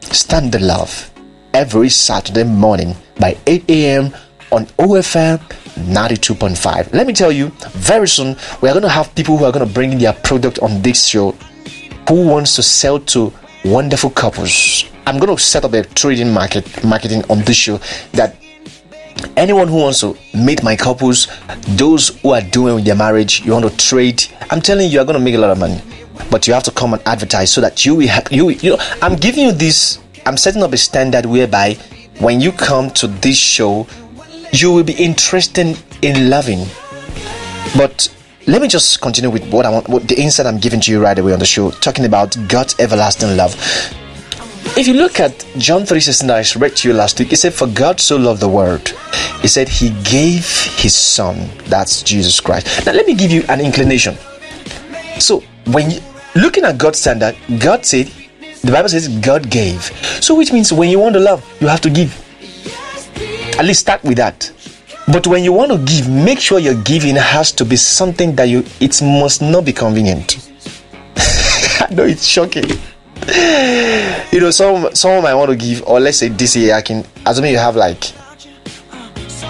Standard 0.00 0.62
Love 0.62 1.10
every 1.54 1.88
Saturday 1.88 2.44
morning 2.44 2.94
by 3.18 3.36
8 3.46 3.70
a.m. 3.70 4.14
on 4.50 4.66
OFM 4.78 5.38
92.5. 5.74 6.92
Let 6.92 7.06
me 7.06 7.12
tell 7.12 7.32
you, 7.32 7.48
very 7.70 8.08
soon 8.08 8.36
we 8.60 8.68
are 8.68 8.72
going 8.72 8.82
to 8.82 8.88
have 8.88 9.14
people 9.14 9.36
who 9.36 9.44
are 9.44 9.52
going 9.52 9.66
to 9.66 9.72
bring 9.72 9.92
in 9.92 9.98
their 9.98 10.12
product 10.12 10.58
on 10.60 10.82
this 10.82 11.06
show 11.06 11.32
who 12.08 12.26
wants 12.28 12.56
to 12.56 12.62
sell 12.62 12.98
to 12.98 13.32
wonderful 13.64 14.10
couples. 14.10 14.84
I'm 15.06 15.18
going 15.18 15.34
to 15.34 15.42
set 15.42 15.64
up 15.64 15.72
a 15.72 15.82
trading 15.82 16.32
market 16.32 16.84
marketing 16.84 17.24
on 17.30 17.40
this 17.42 17.56
show 17.56 17.80
that 18.12 18.36
anyone 19.36 19.68
who 19.68 19.76
wants 19.76 20.00
to 20.00 20.16
meet 20.34 20.62
my 20.62 20.76
couples, 20.76 21.28
those 21.76 22.08
who 22.20 22.30
are 22.30 22.40
doing 22.40 22.76
with 22.76 22.84
their 22.84 22.96
marriage, 22.96 23.40
you 23.44 23.52
want 23.52 23.68
to 23.68 23.76
trade. 23.76 24.24
I'm 24.50 24.60
telling 24.60 24.86
you, 24.86 24.92
you're 24.92 25.04
going 25.04 25.18
to 25.18 25.24
make 25.24 25.34
a 25.34 25.38
lot 25.38 25.50
of 25.50 25.58
money, 25.58 25.80
but 26.30 26.46
you 26.46 26.54
have 26.54 26.62
to 26.64 26.70
come 26.70 26.94
and 26.94 27.02
advertise 27.06 27.52
so 27.52 27.60
that 27.60 27.84
you 27.84 27.94
will 27.94 28.08
have 28.08 28.30
you. 28.30 28.50
You 28.50 28.76
know, 28.76 28.78
I'm 29.00 29.16
giving 29.16 29.44
you 29.44 29.52
this. 29.52 29.98
I'm 30.26 30.36
setting 30.36 30.62
up 30.62 30.72
a 30.72 30.76
standard 30.76 31.26
whereby 31.26 31.74
when 32.18 32.40
you 32.40 32.52
come 32.52 32.90
to 32.92 33.06
this 33.08 33.36
show, 33.36 33.86
you 34.52 34.72
will 34.72 34.84
be 34.84 34.94
interested 34.94 35.78
in 36.02 36.30
loving. 36.30 36.66
But 37.76 38.14
let 38.46 38.60
me 38.60 38.68
just 38.68 39.00
continue 39.00 39.30
with 39.30 39.50
what 39.52 39.66
I 39.66 39.70
want, 39.70 39.88
what 39.88 40.08
the 40.08 40.20
insight 40.20 40.46
I'm 40.46 40.58
giving 40.58 40.80
to 40.80 40.90
you 40.90 41.02
right 41.02 41.18
away 41.18 41.32
on 41.32 41.38
the 41.38 41.46
show, 41.46 41.70
talking 41.70 42.04
about 42.04 42.36
God's 42.48 42.78
everlasting 42.78 43.36
love. 43.36 43.54
If 44.74 44.88
you 44.88 44.94
look 44.94 45.20
at 45.20 45.44
John 45.58 45.82
3:16 45.82 46.26
that 46.28 46.56
I 46.56 46.58
read 46.58 46.76
to 46.76 46.88
you 46.88 46.94
last 46.94 47.18
week, 47.18 47.32
it 47.32 47.36
said, 47.36 47.52
For 47.52 47.66
God 47.66 48.00
so 48.00 48.16
loved 48.16 48.40
the 48.40 48.48
world. 48.48 48.88
He 49.42 49.48
said 49.48 49.68
he 49.68 49.90
gave 50.02 50.46
his 50.76 50.94
son. 50.94 51.50
That's 51.66 52.02
Jesus 52.02 52.40
Christ. 52.40 52.86
Now 52.86 52.92
let 52.92 53.06
me 53.06 53.14
give 53.14 53.30
you 53.30 53.44
an 53.48 53.60
inclination. 53.60 54.16
So 55.18 55.42
when 55.66 55.90
you 55.90 56.00
looking 56.34 56.64
at 56.64 56.78
God's 56.78 57.00
standard, 57.00 57.36
God 57.58 57.84
said, 57.84 58.10
the 58.62 58.72
Bible 58.72 58.88
says 58.88 59.08
God 59.08 59.50
gave. 59.50 59.82
So 60.22 60.34
which 60.34 60.52
means 60.52 60.72
when 60.72 60.88
you 60.88 60.98
want 61.00 61.14
to 61.14 61.20
love, 61.20 61.44
you 61.60 61.66
have 61.66 61.80
to 61.82 61.90
give. 61.90 62.16
At 63.58 63.64
least 63.64 63.80
start 63.80 64.02
with 64.04 64.16
that. 64.16 64.50
But 65.08 65.26
when 65.26 65.44
you 65.44 65.52
want 65.52 65.72
to 65.72 65.78
give, 65.78 66.08
make 66.08 66.38
sure 66.40 66.58
your 66.58 66.80
giving 66.82 67.16
has 67.16 67.52
to 67.52 67.64
be 67.64 67.76
something 67.76 68.34
that 68.36 68.44
you 68.44 68.64
it 68.80 69.02
must 69.02 69.42
not 69.42 69.64
be 69.64 69.72
convenient. 69.72 70.50
I 71.16 71.88
know 71.90 72.04
it's 72.04 72.24
shocking. 72.24 72.78
You 74.32 74.40
know, 74.40 74.50
some 74.50 74.94
someone 74.94 75.22
might 75.22 75.34
want 75.34 75.50
to 75.50 75.56
give, 75.56 75.82
or 75.86 76.00
let's 76.00 76.18
say 76.18 76.28
this 76.28 76.56
year 76.56 76.74
I 76.74 76.82
can 76.82 77.04
assuming 77.24 77.52
you 77.52 77.58
have 77.58 77.76
like 77.76 78.12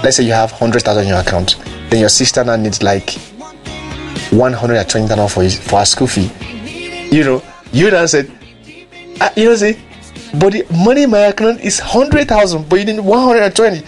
let's 0.02 0.16
say 0.16 0.24
you 0.24 0.32
have 0.32 0.50
hundred 0.50 0.82
thousand 0.82 1.04
in 1.04 1.08
your 1.10 1.20
account, 1.20 1.56
then 1.88 2.00
your 2.00 2.08
sister 2.08 2.44
now 2.44 2.56
needs 2.56 2.82
like 2.82 3.10
one 4.30 4.52
hundred 4.52 4.76
and 4.76 4.88
twenty 4.88 5.08
thousand 5.08 5.28
for 5.28 5.42
his, 5.42 5.58
for 5.58 5.78
her 5.78 5.84
school 5.84 6.06
fee. 6.06 6.30
You 7.10 7.24
know, 7.24 7.42
you 7.72 7.90
now 7.90 8.04
said, 8.06 8.30
ah, 9.20 9.32
you 9.36 9.44
know, 9.46 9.56
say, 9.56 9.78
but 10.34 10.52
the 10.52 10.66
money 10.84 11.04
in 11.04 11.10
my 11.10 11.18
account 11.18 11.60
is 11.60 11.78
hundred 11.78 12.28
thousand, 12.28 12.68
but 12.68 12.76
you 12.78 12.84
need 12.84 13.00
one 13.00 13.20
hundred 13.20 13.42
and 13.42 13.56
twenty. 13.56 13.86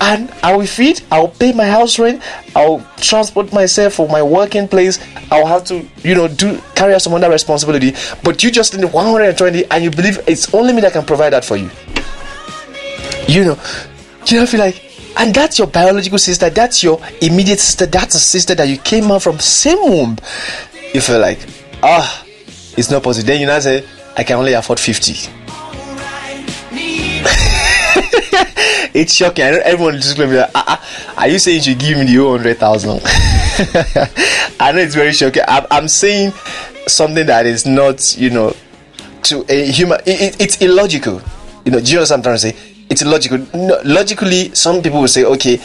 And 0.00 0.30
I 0.42 0.56
will 0.56 0.66
feed, 0.66 1.02
I'll 1.10 1.28
pay 1.28 1.52
my 1.52 1.66
house 1.66 1.98
rent, 1.98 2.22
I'll 2.54 2.84
transport 2.96 3.52
myself 3.52 3.94
for 3.94 4.08
my 4.08 4.22
working 4.22 4.68
place, 4.68 4.98
I'll 5.30 5.46
have 5.46 5.64
to, 5.64 5.86
you 6.02 6.14
know, 6.14 6.28
do 6.28 6.60
carry 6.74 6.94
out 6.94 7.02
some 7.02 7.14
other 7.14 7.30
responsibility. 7.30 7.94
But 8.22 8.42
you 8.42 8.50
just 8.50 8.76
need 8.76 8.84
120 8.84 9.64
and 9.70 9.84
you 9.84 9.90
believe 9.90 10.18
it's 10.26 10.52
only 10.52 10.72
me 10.72 10.80
that 10.82 10.92
can 10.92 11.04
provide 11.04 11.30
that 11.30 11.44
for 11.44 11.56
you. 11.56 11.70
You 13.28 13.44
know, 13.44 13.58
you 14.26 14.38
don't 14.38 14.48
feel 14.48 14.60
like 14.60 14.84
and 15.16 15.32
that's 15.32 15.58
your 15.58 15.68
biological 15.68 16.18
sister, 16.18 16.50
that's 16.50 16.82
your 16.82 17.00
immediate 17.22 17.60
sister, 17.60 17.86
that's 17.86 18.16
a 18.16 18.20
sister 18.20 18.54
that 18.56 18.68
you 18.68 18.78
came 18.78 19.10
out 19.10 19.22
from 19.22 19.38
same 19.38 19.78
womb. 19.78 20.18
You 20.92 21.00
feel 21.00 21.20
like, 21.20 21.38
ah, 21.82 22.24
it's 22.76 22.90
not 22.90 23.02
possible. 23.02 23.26
Then 23.26 23.40
you 23.40 23.46
now 23.46 23.60
say, 23.60 23.86
I 24.16 24.24
can 24.24 24.38
only 24.38 24.54
afford 24.54 24.80
50. 24.80 25.43
It's 28.92 29.14
shocking. 29.14 29.44
I 29.44 29.50
know 29.52 29.60
everyone 29.64 29.94
is 29.96 30.04
just 30.04 30.16
to 30.16 30.26
be 30.26 30.36
like, 30.36 30.50
ah, 30.54 30.64
ah, 30.66 31.14
are 31.22 31.28
you 31.28 31.38
saying 31.38 31.58
you 31.58 31.62
should 31.62 31.78
give 31.78 31.98
me 31.98 32.04
the 32.04 32.14
whole 32.16 32.32
100,000? 32.32 33.00
I 34.60 34.72
know 34.72 34.78
it's 34.80 34.94
very 34.94 35.12
shocking. 35.12 35.42
I'm, 35.46 35.66
I'm 35.70 35.88
saying 35.88 36.32
something 36.86 37.26
that 37.26 37.46
is 37.46 37.66
not, 37.66 38.16
you 38.18 38.30
know, 38.30 38.54
to 39.24 39.44
a 39.48 39.66
human, 39.70 40.00
it, 40.06 40.20
it- 40.20 40.40
it's 40.40 40.56
illogical. 40.60 41.22
You 41.64 41.72
know, 41.72 41.80
do 41.80 41.86
you 41.90 41.94
know 41.96 42.02
what 42.02 42.10
I'm 42.12 42.22
trying 42.22 42.34
to 42.36 42.38
say? 42.40 42.56
It's 42.90 43.00
illogical. 43.02 43.38
No, 43.54 43.80
logically, 43.84 44.54
some 44.54 44.82
people 44.82 45.00
will 45.00 45.08
say, 45.08 45.24
okay, 45.24 45.58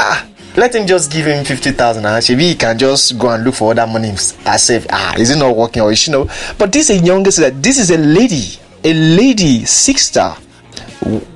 ah, 0.00 0.26
let 0.56 0.74
him 0.74 0.86
just 0.86 1.12
give 1.12 1.26
him 1.26 1.44
50,000 1.44 2.04
and 2.06 2.26
maybe 2.28 2.44
he 2.48 2.54
can 2.54 2.78
just 2.78 3.18
go 3.18 3.28
and 3.30 3.44
look 3.44 3.54
for 3.54 3.72
other 3.72 3.86
money 3.86 4.10
as 4.10 4.70
if, 4.70 4.86
ah, 4.90 5.14
is 5.18 5.30
it 5.30 5.38
not 5.38 5.54
working 5.56 5.82
or 5.82 5.92
is 5.92 5.98
she 5.98 6.10
know? 6.10 6.24
But 6.58 6.72
this 6.72 6.88
is 6.90 7.02
a 7.02 7.04
younger 7.04 7.30
sister. 7.30 7.50
This 7.50 7.78
is 7.78 7.90
a 7.90 7.98
lady, 7.98 8.58
a 8.82 8.94
lady 8.94 9.64
sister. 9.66 10.34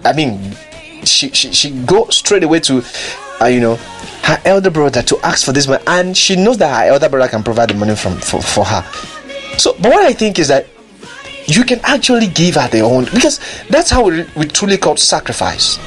I 0.04 0.12
mean, 0.14 0.40
she 1.04 1.30
she, 1.30 1.52
she 1.52 1.70
go 1.70 2.08
straight 2.08 2.42
away 2.42 2.60
to, 2.60 2.82
uh, 3.40 3.46
you 3.46 3.60
know, 3.60 3.76
her 4.24 4.40
elder 4.44 4.70
brother 4.70 5.02
to 5.02 5.18
ask 5.20 5.44
for 5.44 5.52
this 5.52 5.66
money, 5.66 5.82
and 5.86 6.16
she 6.16 6.36
knows 6.36 6.58
that 6.58 6.84
her 6.84 6.92
elder 6.92 7.08
brother 7.08 7.28
can 7.28 7.42
provide 7.42 7.70
the 7.70 7.74
money 7.74 7.96
from 7.96 8.16
for, 8.18 8.40
for 8.42 8.64
her. 8.64 8.82
So, 9.58 9.72
but 9.74 9.90
what 9.90 10.04
I 10.04 10.12
think 10.12 10.38
is 10.38 10.48
that 10.48 10.66
you 11.46 11.64
can 11.64 11.80
actually 11.82 12.26
give 12.28 12.56
her 12.56 12.68
the 12.68 12.80
own 12.80 13.06
because 13.06 13.40
that's 13.70 13.90
how 13.90 14.04
we, 14.04 14.24
we 14.36 14.46
truly 14.46 14.76
call 14.76 14.96
sacrifice. 14.96 15.78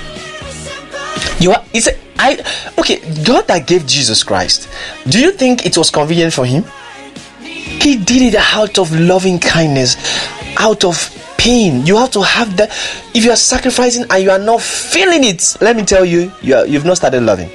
You 1.40 1.52
are 1.52 1.64
it's 1.74 1.88
a, 1.88 1.94
I 2.18 2.74
okay, 2.80 3.00
God 3.24 3.48
that 3.48 3.68
gave 3.68 3.86
Jesus 3.86 4.24
Christ. 4.24 4.68
Do 5.08 5.20
you 5.20 5.32
think 5.32 5.66
it 5.66 5.78
was 5.78 5.90
convenient 5.92 6.34
for 6.34 6.46
him? 6.46 6.66
He 7.42 7.98
did 7.98 8.34
it 8.34 8.36
out 8.36 8.78
of 8.78 8.92
loving 9.00 9.40
kindness, 9.40 9.96
out 10.58 10.84
of 10.84 10.98
pain. 11.42 11.86
You 11.88 11.98
have 11.98 12.12
to 12.12 12.22
have 12.22 12.56
that. 12.58 12.70
If 13.16 13.26
you 13.26 13.32
are 13.32 13.36
sacrificing 13.36 14.06
and 14.10 14.24
you 14.24 14.30
are 14.30 14.40
not 14.40 14.62
feeling 14.62 15.24
it, 15.24 15.58
let 15.60 15.76
me 15.76 15.84
tell 15.84 16.06
you, 16.06 16.32
you 16.42 16.56
are, 16.56 16.68
you've 16.68 16.86
not 16.86 16.98
started 16.98 17.22
loving. 17.24 17.50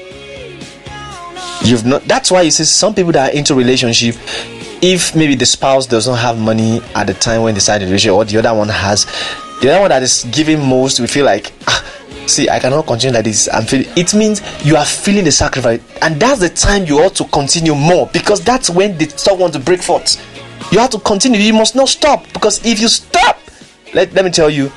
You've 1.62 1.87
not. 1.87 2.03
That's 2.05 2.31
why 2.31 2.42
you 2.42 2.51
see 2.51 2.64
some 2.64 2.94
people 2.94 3.12
that 3.12 3.33
are 3.33 3.37
into 3.37 3.55
relationship. 3.55 4.16
If 4.83 5.14
maybe 5.16 5.37
the 5.37 5.46
spouse 5.46 5.87
does 5.87 6.07
not 6.07 6.16
have 6.16 6.38
money 6.38 6.81
at 6.94 7.07
the 7.07 7.14
time 7.14 7.42
when 7.42 7.55
they 7.55 7.61
start 7.61 7.81
the 7.81 7.87
relationship, 7.87 8.14
or 8.14 8.25
the 8.25 8.38
other 8.38 8.55
one 8.55 8.68
has, 8.68 9.07
the 9.62 9.70
other 9.70 9.81
one 9.81 9.88
that 9.88 10.03
is 10.03 10.27
giving 10.33 10.62
most, 10.62 11.01
we 11.01 11.07
feel 11.07 11.25
like, 11.25 11.53
ah, 11.66 11.83
see, 12.27 12.49
I 12.51 12.59
cannot 12.59 12.87
continue 12.87 13.14
like 13.14 13.25
this. 13.25 13.49
I'm 13.53 13.64
feeling. 13.64 13.87
It 13.96 14.12
means 14.14 14.42
you 14.64 14.77
are 14.77 14.85
feeling 14.85 15.25
the 15.25 15.33
sacrifice, 15.33 15.81
and 16.03 16.20
that's 16.20 16.40
the 16.40 16.51
time 16.51 16.85
you 16.85 16.99
ought 16.99 17.14
to 17.16 17.25
continue 17.25 17.75
more 17.75 18.09
because 18.12 18.42
that's 18.42 18.68
when 18.68 18.99
they 18.99 19.07
start 19.09 19.38
want 19.38 19.55
to 19.55 19.61
break 19.61 19.81
forth. 19.81 20.20
You 20.72 20.79
have 20.79 20.90
to 20.90 20.99
continue. 20.99 21.40
You 21.40 21.55
must 21.55 21.75
not 21.75 21.88
stop 21.88 22.31
because 22.33 22.64
if 22.66 22.81
you 22.81 22.88
stop, 22.88 23.36
let, 23.97 24.13
let 24.13 24.25
me 24.27 24.31
tell 24.31 24.51
you, 24.51 24.71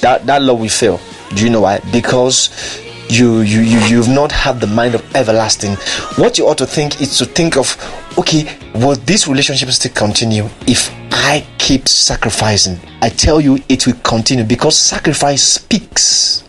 that 0.00 0.24
that 0.26 0.40
love 0.40 0.60
will 0.60 0.68
fail. 0.68 1.00
Do 1.34 1.44
you 1.44 1.50
know 1.50 1.62
why? 1.62 1.80
Because 1.92 2.80
you 3.08 3.40
you 3.40 3.60
you 3.60 3.78
you've 3.80 4.08
not 4.08 4.30
had 4.30 4.60
the 4.60 4.68
mind 4.68 4.94
of 4.94 5.02
everlasting. 5.16 5.74
What 6.16 6.38
you 6.38 6.46
ought 6.46 6.58
to 6.58 6.66
think 6.66 7.00
is 7.00 7.18
to 7.18 7.24
think 7.24 7.56
of, 7.56 7.76
okay, 8.16 8.56
will 8.74 8.94
this 8.94 9.26
relationship 9.26 9.68
still 9.70 9.92
continue 9.92 10.48
if 10.68 10.90
I 11.10 11.44
keep 11.58 11.88
sacrificing? 11.88 12.78
I 13.02 13.08
tell 13.08 13.40
you, 13.40 13.58
it 13.68 13.84
will 13.84 13.98
continue 14.04 14.44
because 14.44 14.78
sacrifice 14.78 15.42
speaks. 15.42 16.44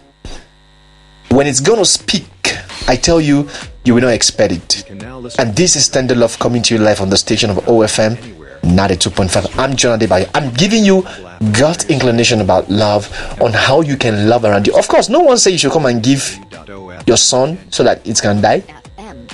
When 1.30 1.48
it's 1.48 1.60
gonna 1.62 1.84
speak, 1.86 2.28
I 2.88 2.96
tell 2.96 3.20
you, 3.20 3.50
you 3.84 3.96
will 3.96 4.02
not 4.02 4.14
expect 4.14 4.54
it. 4.54 4.90
And 5.40 5.56
this 5.56 5.76
is 5.76 5.90
Tender 5.90 6.14
Love 6.16 6.38
coming 6.38 6.62
to 6.64 6.76
you 6.76 6.80
live 6.80 7.02
on 7.02 7.10
the 7.10 7.18
station 7.18 7.50
of 7.50 7.58
OFM 7.66 8.38
92.5. 8.63 9.58
I'm 9.58 9.76
John 9.76 10.00
Adebayo. 10.00 10.30
I'm 10.34 10.54
giving 10.54 10.84
you 10.84 11.04
God's 11.54 11.86
inclination 11.86 12.41
about 12.41 12.70
love 12.70 13.10
on 13.41 13.54
how 13.54 13.82
you 13.82 13.98
can 13.98 14.28
love 14.28 14.46
around 14.46 14.67
you. 14.67 14.76
Of 14.76 14.88
course, 14.88 15.10
no 15.10 15.20
one 15.20 15.38
says 15.38 15.54
you 15.54 15.60
should 15.60 15.72
come 15.72 15.86
and 15.86 16.02
give 16.02 16.38
your 17.06 17.17
son 17.17 17.58
so 17.72 17.84
that 17.84 18.06
it 18.06 18.20
can 18.22 18.41
die. 18.41 18.63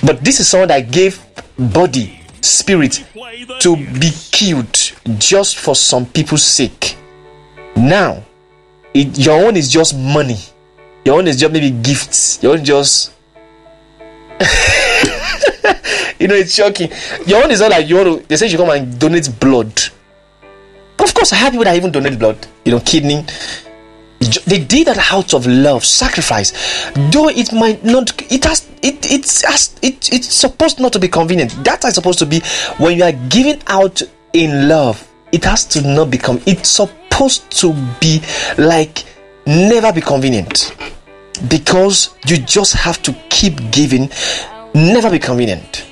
But 0.04 0.24
this 0.24 0.40
is 0.40 0.48
someone 0.48 0.68
that 0.68 0.90
gave 0.90 1.20
body, 1.58 2.20
spirit 2.40 3.04
to 3.60 3.76
be 3.76 4.10
killed 4.30 4.92
just 5.18 5.58
for 5.58 5.74
some 5.74 6.06
people's 6.06 6.44
sake. 6.44 6.96
Now, 7.76 8.22
it, 8.92 9.18
your 9.18 9.46
own 9.46 9.56
is 9.56 9.70
just 9.70 9.96
money. 9.96 10.38
Your 11.04 11.18
own 11.18 11.26
is 11.26 11.36
just 11.38 11.52
maybe 11.52 11.70
gifts. 11.70 12.42
Your 12.42 12.52
own 12.52 12.60
is 12.60 12.66
just 12.66 13.13
you 16.18 16.28
know, 16.28 16.34
it's 16.34 16.54
shocking. 16.54 16.90
Your 17.26 17.44
own 17.44 17.50
is 17.50 17.60
not 17.60 17.70
like 17.70 17.88
you 17.88 17.96
want. 17.96 18.28
They 18.28 18.36
say 18.36 18.46
you 18.48 18.58
come 18.58 18.70
and 18.70 18.98
donate 18.98 19.28
blood. 19.40 19.72
But 20.96 21.08
Of 21.08 21.14
course, 21.14 21.32
I 21.32 21.36
have 21.36 21.52
people 21.52 21.64
that 21.64 21.76
even 21.76 21.92
donate 21.92 22.18
blood. 22.18 22.46
You 22.64 22.72
know, 22.72 22.80
kidney. 22.80 23.24
They 24.46 24.64
did 24.64 24.86
that 24.86 25.12
out 25.12 25.34
of 25.34 25.46
love, 25.46 25.84
sacrifice. 25.84 26.52
Though 27.12 27.28
it 27.28 27.52
might 27.52 27.84
not, 27.84 28.10
it 28.32 28.44
has, 28.44 28.66
it, 28.82 29.10
it's, 29.10 29.44
has, 29.44 29.76
it, 29.82 30.12
it's 30.12 30.32
supposed 30.32 30.80
not 30.80 30.94
to 30.94 30.98
be 30.98 31.08
convenient. 31.08 31.52
That 31.64 31.84
is 31.84 31.94
supposed 31.94 32.18
to 32.20 32.26
be 32.26 32.40
when 32.78 32.96
you 32.96 33.04
are 33.04 33.12
giving 33.28 33.62
out 33.66 34.00
in 34.32 34.68
love. 34.68 35.10
It 35.32 35.44
has 35.44 35.64
to 35.66 35.82
not 35.82 36.10
become. 36.10 36.40
It's 36.46 36.70
supposed 36.70 37.50
to 37.60 37.74
be 38.00 38.22
like 38.56 39.04
never 39.46 39.92
be 39.92 40.00
convenient 40.00 40.74
because 41.48 42.14
you 42.26 42.38
just 42.38 42.74
have 42.74 43.02
to 43.02 43.12
keep 43.28 43.70
giving 43.70 44.08
never 44.74 45.10
be 45.10 45.18
convenient 45.18 45.86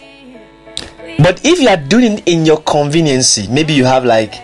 but 1.18 1.40
if 1.44 1.60
you 1.60 1.68
are 1.68 1.76
doing 1.76 2.14
it 2.14 2.28
in 2.28 2.44
your 2.44 2.60
conveniency 2.62 3.46
maybe 3.48 3.72
you 3.72 3.84
have 3.84 4.04
like 4.04 4.34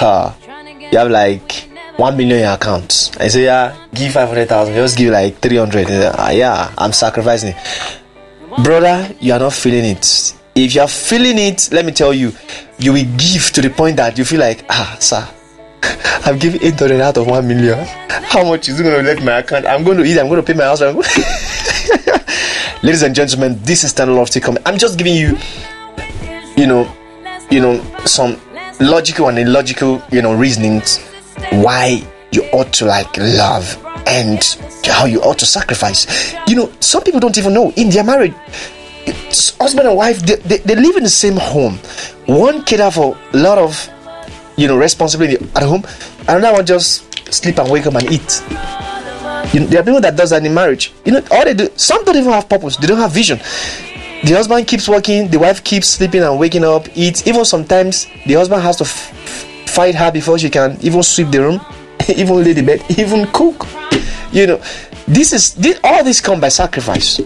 uh 0.00 0.32
you 0.78 0.96
have 0.98 1.10
like 1.10 1.68
one 1.96 2.16
million 2.16 2.40
in 2.40 2.46
account 2.46 3.10
i 3.20 3.26
say 3.28 3.44
yeah 3.44 3.74
give 3.92 4.12
500000 4.12 4.74
just 4.74 4.96
give 4.96 5.12
like 5.12 5.38
300 5.38 5.86
uh, 5.90 6.30
yeah 6.32 6.72
i'm 6.78 6.92
sacrificing 6.92 7.54
it 7.56 8.00
brother 8.62 9.12
you 9.20 9.32
are 9.32 9.40
not 9.40 9.52
feeling 9.52 9.84
it 9.84 10.34
if 10.54 10.74
you 10.74 10.80
are 10.80 10.88
feeling 10.88 11.38
it 11.38 11.68
let 11.72 11.84
me 11.84 11.90
tell 11.90 12.14
you 12.14 12.32
you 12.78 12.92
will 12.92 13.06
give 13.16 13.50
to 13.52 13.60
the 13.60 13.70
point 13.70 13.96
that 13.96 14.16
you 14.16 14.24
feel 14.24 14.40
like 14.40 14.64
ah 14.70 14.96
sir 15.00 15.26
I'm 16.26 16.38
giving 16.38 16.62
800 16.62 17.00
out 17.02 17.18
of 17.18 17.26
1 17.26 17.46
million. 17.46 17.84
How 18.08 18.42
much 18.44 18.70
is 18.70 18.80
it 18.80 18.84
going 18.84 18.96
to 18.96 19.02
let 19.02 19.22
my 19.22 19.40
account? 19.40 19.66
I'm 19.66 19.84
going 19.84 19.98
to 19.98 20.04
eat, 20.04 20.18
I'm 20.18 20.28
going 20.28 20.42
to 20.42 20.46
pay 20.46 20.56
my 20.56 20.64
house. 20.64 20.80
Ladies 22.82 23.02
and 23.02 23.14
gentlemen, 23.14 23.58
this 23.62 23.82
is 23.84 23.90
Stand 23.90 24.14
Lofty 24.14 24.40
Comment. 24.40 24.66
I'm 24.66 24.76
just 24.76 24.98
giving 24.98 25.14
you, 25.14 25.38
you 26.56 26.66
know, 26.66 26.90
you 27.50 27.60
know, 27.60 27.82
some 28.04 28.38
logical 28.80 29.28
and 29.28 29.38
illogical, 29.38 30.02
you 30.12 30.20
know, 30.20 30.34
reasonings 30.34 30.98
why 31.52 32.02
you 32.30 32.42
ought 32.52 32.72
to 32.74 32.84
like 32.84 33.16
love 33.16 33.78
and 34.06 34.44
how 34.84 35.06
you 35.06 35.20
ought 35.22 35.38
to 35.38 35.46
sacrifice. 35.46 36.34
You 36.46 36.56
know, 36.56 36.72
some 36.80 37.02
people 37.02 37.20
don't 37.20 37.38
even 37.38 37.54
know 37.54 37.72
in 37.76 37.88
their 37.88 38.04
marriage. 38.04 38.34
husband 39.60 39.88
and 39.88 39.96
wife 39.96 40.20
they, 40.22 40.36
they, 40.36 40.58
they 40.58 40.74
live 40.74 40.96
in 40.96 41.02
the 41.02 41.08
same 41.08 41.36
home 41.36 41.74
one 42.26 42.62
cater 42.64 42.90
for 42.90 43.16
a 43.32 43.36
lot 43.36 43.58
of 43.58 43.88
you 44.56 44.66
know 44.66 44.76
responsibility 44.78 45.36
at 45.54 45.62
home 45.62 45.82
another 46.28 46.52
one 46.54 46.64
just 46.66 47.04
sleep 47.32 47.58
and 47.58 47.70
wake 47.70 47.86
up 47.86 47.94
and 47.94 48.10
eat 48.10 48.42
you 49.54 49.60
know, 49.60 49.66
there 49.66 49.80
are 49.80 49.84
people 49.84 50.00
that 50.00 50.16
does 50.16 50.30
that 50.30 50.44
in 50.44 50.52
marriage. 50.52 50.92
You 51.04 51.12
know 51.12 51.22
all 51.30 51.44
they 51.44 51.54
do 51.54 51.68
some 51.76 52.04
don't 52.04 52.16
even 52.16 52.32
have 52.32 52.48
purpose. 52.48 52.76
They 52.76 52.88
don't 52.88 52.98
have 52.98 53.12
vision. 53.12 53.38
The 53.38 54.32
husband 54.34 54.66
keeps 54.66 54.88
working 54.88 55.28
the 55.28 55.38
wife 55.38 55.62
keeps 55.62 55.86
sleeping 55.86 56.22
and 56.22 56.38
waking 56.38 56.64
up. 56.64 56.88
Eat 56.96 57.26
even 57.26 57.44
sometimes 57.44 58.06
the 58.26 58.34
husband 58.34 58.62
has 58.62 58.76
to 58.78 58.84
f- 58.84 59.12
f- 59.12 59.70
fight 59.70 59.94
her 59.94 60.10
before 60.10 60.38
she 60.38 60.50
can 60.50 60.76
even 60.82 61.02
sweep 61.02 61.30
the 61.30 61.40
room 61.40 61.60
even 62.16 62.42
lay 62.42 62.52
the 62.52 62.62
bed 62.62 62.84
even 62.98 63.26
cook. 63.28 63.66
You 64.32 64.46
know 64.48 64.62
this 65.06 65.32
is 65.32 65.54
this, 65.54 65.78
all 65.84 66.02
this 66.02 66.20
come 66.20 66.40
by 66.40 66.48
sacrifice. 66.48 67.20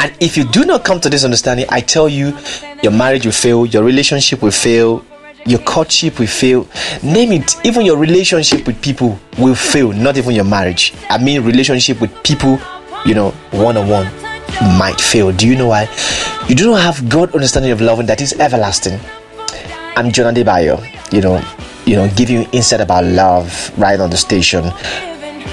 And 0.00 0.14
if 0.20 0.36
you 0.36 0.44
do 0.44 0.64
not 0.64 0.84
come 0.84 1.00
to 1.00 1.10
this 1.10 1.24
understanding, 1.24 1.66
I 1.70 1.80
tell 1.80 2.08
you, 2.08 2.36
your 2.82 2.92
marriage 2.92 3.24
will 3.24 3.32
fail, 3.32 3.66
your 3.66 3.82
relationship 3.82 4.42
will 4.42 4.50
fail, 4.50 5.04
your 5.46 5.60
courtship 5.60 6.18
will 6.18 6.26
fail. 6.26 6.66
Name 7.02 7.32
it, 7.32 7.56
even 7.64 7.84
your 7.84 7.96
relationship 7.96 8.66
with 8.66 8.80
people 8.82 9.18
will 9.38 9.54
fail, 9.54 9.92
not 9.92 10.16
even 10.16 10.34
your 10.34 10.44
marriage. 10.44 10.94
I 11.10 11.22
mean, 11.22 11.42
relationship 11.44 12.00
with 12.00 12.10
people, 12.22 12.58
you 13.04 13.14
know, 13.14 13.30
one 13.50 13.76
on 13.76 13.88
one 13.88 14.06
might 14.78 15.00
fail. 15.00 15.32
Do 15.32 15.46
you 15.46 15.56
know 15.56 15.68
why? 15.68 15.88
You 16.48 16.54
do 16.54 16.70
not 16.70 16.80
have 16.82 17.08
God 17.08 17.34
understanding 17.34 17.72
of 17.72 17.80
loving 17.80 18.06
that 18.06 18.20
is 18.20 18.32
everlasting. 18.34 18.98
I'm 19.96 20.10
John 20.10 20.34
Adebayo, 20.34 20.82
you 21.12 21.20
know, 21.20 21.42
you 21.86 21.96
know, 21.96 22.10
giving 22.16 22.42
you 22.42 22.48
insight 22.52 22.80
about 22.80 23.04
love 23.04 23.70
right 23.78 24.00
on 24.00 24.10
the 24.10 24.16
station. 24.16 24.64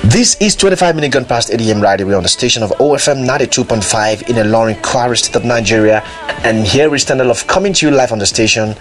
This 0.05 0.35
is 0.41 0.55
25 0.55 0.95
minute 0.95 1.11
gone 1.11 1.25
past 1.25 1.51
8 1.51 1.61
a.m. 1.61 1.79
right 1.79 2.01
away 2.01 2.15
on 2.15 2.23
the 2.23 2.29
station 2.29 2.63
of 2.63 2.71
OFM 2.71 3.23
92.5 3.23 4.29
in 4.29 4.35
Ilorin, 4.35 4.73
Kwara 4.81 5.15
State 5.15 5.35
of 5.35 5.45
Nigeria. 5.45 6.01
And 6.43 6.65
here 6.65 6.93
is 6.95 7.03
Standard 7.03 7.27
Love 7.27 7.45
coming 7.45 7.71
to 7.73 7.85
you 7.85 7.95
live 7.95 8.11
on 8.11 8.17
the 8.17 8.25
station. 8.25 8.73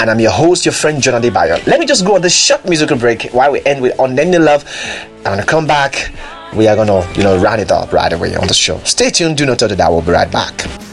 And 0.00 0.10
I'm 0.10 0.18
your 0.18 0.32
host, 0.32 0.66
your 0.66 0.72
friend 0.72 1.00
John 1.00 1.22
Adebayo. 1.22 1.64
Let 1.68 1.78
me 1.78 1.86
just 1.86 2.04
go 2.04 2.16
on 2.16 2.22
this 2.22 2.34
short 2.34 2.64
musical 2.68 2.98
break 2.98 3.30
while 3.30 3.52
we 3.52 3.62
end 3.64 3.82
with 3.82 3.96
Unending 4.00 4.42
Love. 4.42 4.64
And 5.18 5.26
when 5.26 5.40
I 5.40 5.44
come 5.44 5.66
back, 5.66 6.12
we 6.56 6.66
are 6.66 6.74
gonna, 6.74 7.08
you 7.14 7.22
know, 7.22 7.38
round 7.38 7.60
it 7.60 7.70
up 7.70 7.92
right 7.92 8.12
away 8.12 8.34
on 8.34 8.48
the 8.48 8.54
show. 8.54 8.78
Stay 8.80 9.10
tuned, 9.10 9.36
do 9.36 9.46
not 9.46 9.60
touch 9.60 9.70
the 9.70 9.76
dial, 9.76 9.92
we'll 9.92 10.02
be 10.02 10.10
right 10.10 10.30
back. 10.30 10.83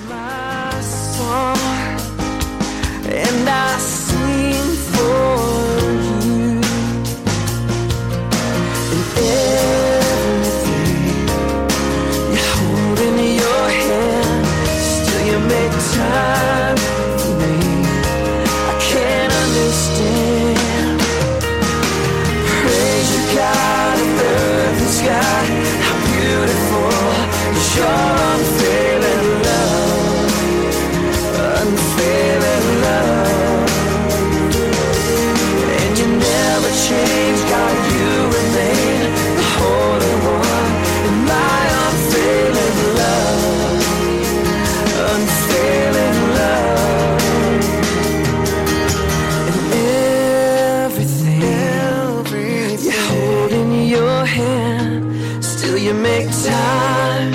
You 55.81 55.93
make 55.95 56.27
time 56.43 57.33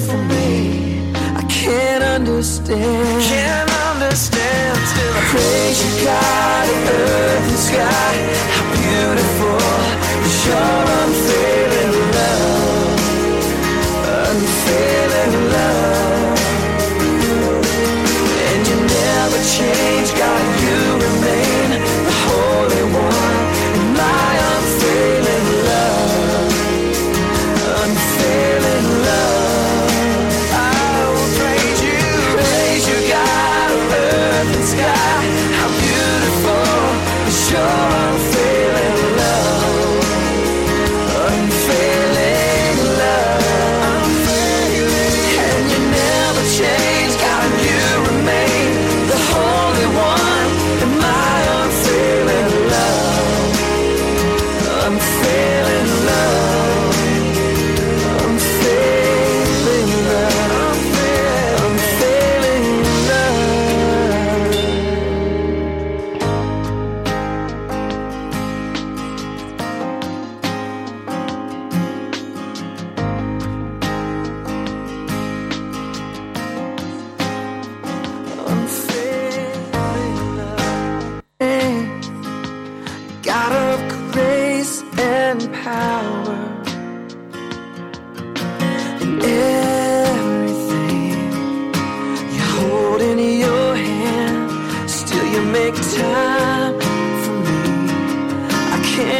for 0.00 0.18
me. 0.26 1.00
I 1.14 1.42
can't 1.48 2.02
understand. 2.02 3.22
Can't 3.22 3.70
understand. 3.92 4.76
Still 4.92 5.14
I 5.14 5.22
praise 5.30 5.78
you, 5.84 6.04
God 6.04 6.68
of 6.68 6.88
earth 6.88 7.48
and 7.50 7.58
sky. 7.58 8.13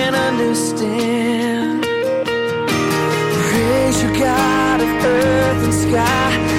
Can't 0.04 0.16
understand. 0.16 1.82
Praise 3.48 4.02
you, 4.02 4.10
God 4.18 4.80
of 4.80 5.04
earth 5.04 5.64
and 5.64 5.74
sky. 5.74 6.53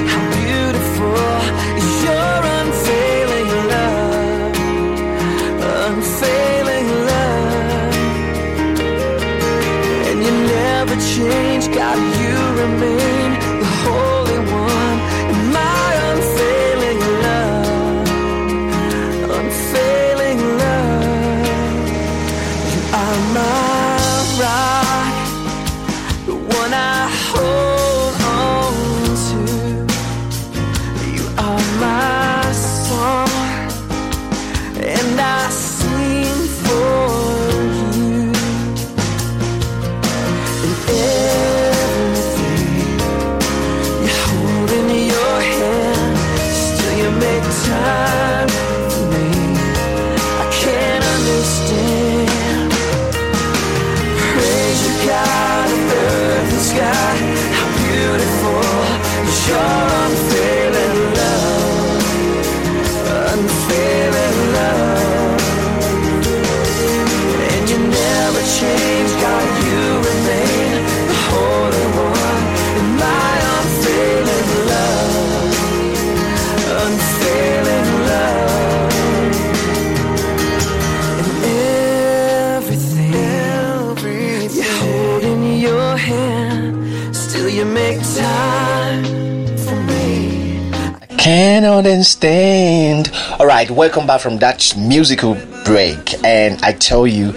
All 92.24 93.46
right, 93.46 93.70
welcome 93.70 94.08
back 94.08 94.22
from 94.22 94.38
that 94.38 94.74
musical 94.78 95.36
break. 95.66 96.14
And 96.24 96.60
I 96.64 96.72
tell 96.72 97.06
you, 97.06 97.34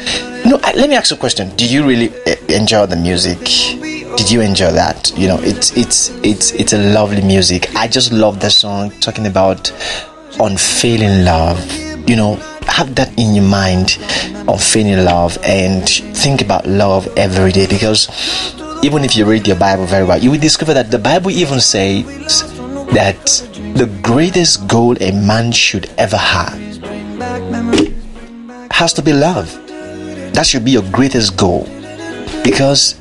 know, 0.46 0.60
I- 0.62 0.72
let 0.76 0.88
me 0.88 0.94
ask 0.96 1.10
you 1.10 1.16
a 1.16 1.20
question. 1.20 1.54
Did 1.56 1.70
you 1.70 1.84
really 1.84 2.12
eh, 2.26 2.36
enjoy 2.48 2.86
the 2.86 2.96
music? 2.96 3.38
Did 4.16 4.30
you 4.30 4.40
enjoy 4.40 4.70
that? 4.72 5.12
You 5.16 5.28
know, 5.28 5.38
it's 5.42 5.76
it's 5.76 6.10
it's 6.22 6.52
it's 6.52 6.72
a 6.72 6.78
lovely 6.78 7.22
music. 7.22 7.74
I 7.74 7.88
just 7.88 8.12
love 8.12 8.40
the 8.40 8.50
song 8.50 8.90
talking 9.00 9.26
about 9.26 9.72
unfailing 10.40 11.24
love. 11.24 11.58
You 12.08 12.16
know, 12.16 12.36
have 12.68 12.94
that 12.94 13.10
in 13.18 13.34
your 13.34 13.44
mind, 13.44 13.98
unfailing 14.48 15.04
love, 15.04 15.36
and 15.44 15.88
think 16.16 16.40
about 16.40 16.66
love 16.66 17.08
every 17.16 17.52
day 17.52 17.66
because 17.66 18.08
even 18.82 19.04
if 19.04 19.16
you 19.16 19.24
read 19.26 19.46
your 19.46 19.56
Bible 19.56 19.86
very 19.86 20.04
well, 20.06 20.18
you 20.18 20.30
will 20.30 20.40
discover 20.40 20.72
that 20.74 20.90
the 20.90 20.98
Bible 20.98 21.30
even 21.32 21.60
says 21.60 22.54
that 22.92 23.24
the 23.74 23.86
greatest 24.02 24.66
goal 24.68 24.96
a 25.02 25.12
man 25.12 25.52
should 25.52 25.90
ever 25.98 26.16
have 26.16 26.58
has 28.70 28.92
to 28.94 29.02
be 29.02 29.12
love. 29.12 29.52
That 30.34 30.46
should 30.46 30.64
be 30.64 30.70
your 30.72 30.88
greatest 30.92 31.36
goal. 31.36 31.64
Because, 32.44 32.98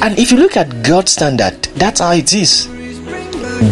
and 0.00 0.18
if 0.18 0.30
you 0.30 0.38
look 0.38 0.56
at 0.56 0.84
God's 0.84 1.12
standard, 1.12 1.64
that's 1.74 2.00
how 2.00 2.12
it 2.12 2.32
is. 2.32 2.66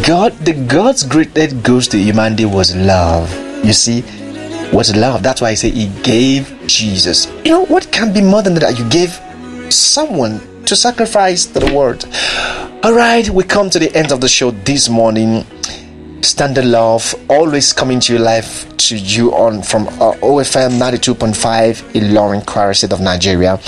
God, 0.05 0.33
the 0.45 0.53
God's 0.67 1.05
greatest 1.05 1.63
goals 1.63 1.89
to 1.89 1.99
humanity 1.99 2.45
was 2.45 2.75
love. 2.75 3.33
You 3.65 3.73
see, 3.73 4.03
was 4.73 4.97
love. 4.97 5.23
That's 5.23 5.41
why 5.41 5.51
I 5.51 5.55
say 5.55 5.71
He 5.71 5.89
gave 6.03 6.53
Jesus. 6.67 7.27
You 7.45 7.53
know 7.53 7.67
what 7.67 7.93
can 7.93 8.13
be 8.13 8.21
more 8.21 8.43
than 8.43 8.55
that? 8.55 8.79
You 8.79 8.89
gave 8.89 9.21
someone 9.73 10.41
to 10.65 10.75
sacrifice 10.75 11.47
to 11.47 11.61
the 11.61 11.73
world. 11.73 12.05
All 12.85 12.93
right, 12.93 13.27
we 13.31 13.45
come 13.45 13.71
to 13.71 13.79
the 13.79 13.91
end 13.97 14.13
of 14.13 14.21
the 14.21 14.29
show 14.29 14.51
this 14.51 14.91
morning. 14.91 15.47
Standard 16.21 16.67
Love 16.67 17.15
always 17.31 17.73
coming 17.73 17.99
to 17.99 18.13
your 18.13 18.21
life 18.21 18.69
to 18.77 18.99
you 18.99 19.33
on 19.33 19.63
from 19.63 19.89
uh, 19.89 20.13
OFM 20.21 20.79
92.5 20.79 21.95
in 21.95 22.03
Ilorin, 22.11 22.45
Kwara 22.45 22.77
State 22.77 22.93
of 22.93 23.01
Nigeria 23.01 23.59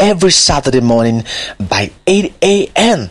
every 0.00 0.32
Saturday 0.32 0.80
morning 0.80 1.22
by 1.70 1.92
8 2.04 2.34
a.m. 2.42 3.10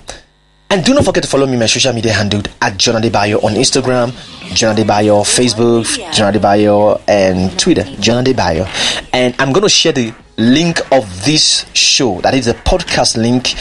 And 0.69 0.83
do 0.83 0.93
not 0.93 1.05
forget 1.05 1.23
to 1.23 1.29
follow 1.29 1.47
me 1.47 1.55
my 1.55 1.67
social 1.67 1.93
media 1.93 2.11
handle 2.11 2.41
at 2.61 2.75
John 2.77 3.01
Adebayo 3.01 3.41
on 3.41 3.53
Instagram, 3.53 4.11
John 4.53 4.75
Adebayo 4.75 5.23
Facebook, 5.23 5.85
John 6.11 6.33
Adebayo, 6.33 7.01
and 7.07 7.57
Twitter, 7.57 7.85
John 8.01 8.21
Adebayo. 8.25 8.67
And 9.13 9.33
I'm 9.39 9.53
going 9.53 9.63
to 9.63 9.69
share 9.69 9.93
the 9.93 10.13
link 10.35 10.81
of 10.91 11.23
this 11.23 11.65
show, 11.73 12.19
that 12.19 12.33
is 12.33 12.47
the 12.47 12.53
podcast 12.53 13.15
link 13.15 13.55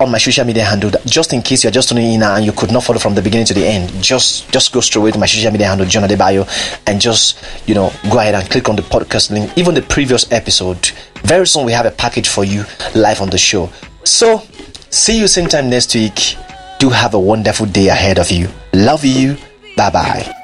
on 0.00 0.10
my 0.10 0.18
social 0.18 0.44
media 0.44 0.64
handle 0.64 0.90
just 1.06 1.32
in 1.32 1.42
case 1.42 1.64
you're 1.64 1.72
just 1.72 1.88
tuning 1.88 2.12
in 2.14 2.22
and 2.22 2.44
you 2.44 2.52
could 2.52 2.70
not 2.70 2.84
follow 2.84 2.98
from 2.98 3.14
the 3.14 3.22
beginning 3.22 3.46
to 3.46 3.54
the 3.54 3.66
end 3.66 3.90
just 4.02 4.50
just 4.52 4.72
go 4.72 4.80
straight 4.80 5.00
away 5.00 5.10
to 5.10 5.18
my 5.18 5.26
social 5.26 5.50
media 5.50 5.66
handle 5.66 5.86
john 5.86 6.02
adebayo 6.04 6.46
and 6.86 7.00
just 7.00 7.42
you 7.66 7.74
know 7.74 7.92
go 8.10 8.18
ahead 8.18 8.34
and 8.34 8.48
click 8.50 8.68
on 8.68 8.76
the 8.76 8.82
podcast 8.82 9.30
link. 9.30 9.50
Even 9.56 9.74
the 9.74 9.82
previous 9.82 10.30
episode 10.32 10.90
very 11.22 11.46
soon 11.46 11.66
we 11.66 11.72
have 11.72 11.86
a 11.86 11.90
package 11.90 12.28
for 12.28 12.44
you 12.44 12.64
live 12.94 13.20
on 13.20 13.30
the 13.30 13.38
show. 13.38 13.70
So 14.04 14.42
see 14.90 15.18
you 15.18 15.26
same 15.28 15.48
time 15.48 15.68
next 15.68 15.94
week. 15.94 16.36
Do 16.78 16.90
have 16.90 17.14
a 17.14 17.18
wonderful 17.18 17.66
day 17.66 17.88
ahead 17.88 18.18
of 18.18 18.30
you. 18.30 18.48
Love 18.72 19.04
you. 19.04 19.36
Bye 19.76 19.90
bye 19.90 20.34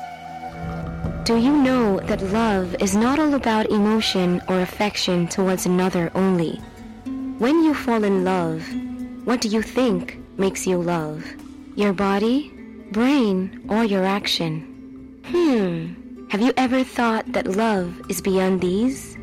Do 1.24 1.36
you 1.36 1.52
know 1.56 2.00
that 2.00 2.22
love 2.22 2.76
is 2.80 2.94
not 2.94 3.18
all 3.18 3.34
about 3.34 3.70
emotion 3.70 4.42
or 4.48 4.60
affection 4.60 5.26
towards 5.28 5.66
another 5.66 6.10
only? 6.14 6.56
When 7.38 7.64
you 7.64 7.74
fall 7.74 8.04
in 8.04 8.24
love, 8.24 8.62
what 9.24 9.40
do 9.40 9.48
you 9.48 9.62
think 9.62 10.18
makes 10.38 10.66
you 10.66 10.78
love? 10.78 11.24
Your 11.76 11.92
body, 11.92 12.52
brain, 12.92 13.64
or 13.68 13.84
your 13.84 14.04
action? 14.04 15.20
Hmm. 15.26 16.26
Have 16.28 16.40
you 16.40 16.52
ever 16.56 16.84
thought 16.84 17.32
that 17.32 17.46
love 17.46 18.00
is 18.08 18.20
beyond 18.20 18.60
these? 18.60 19.16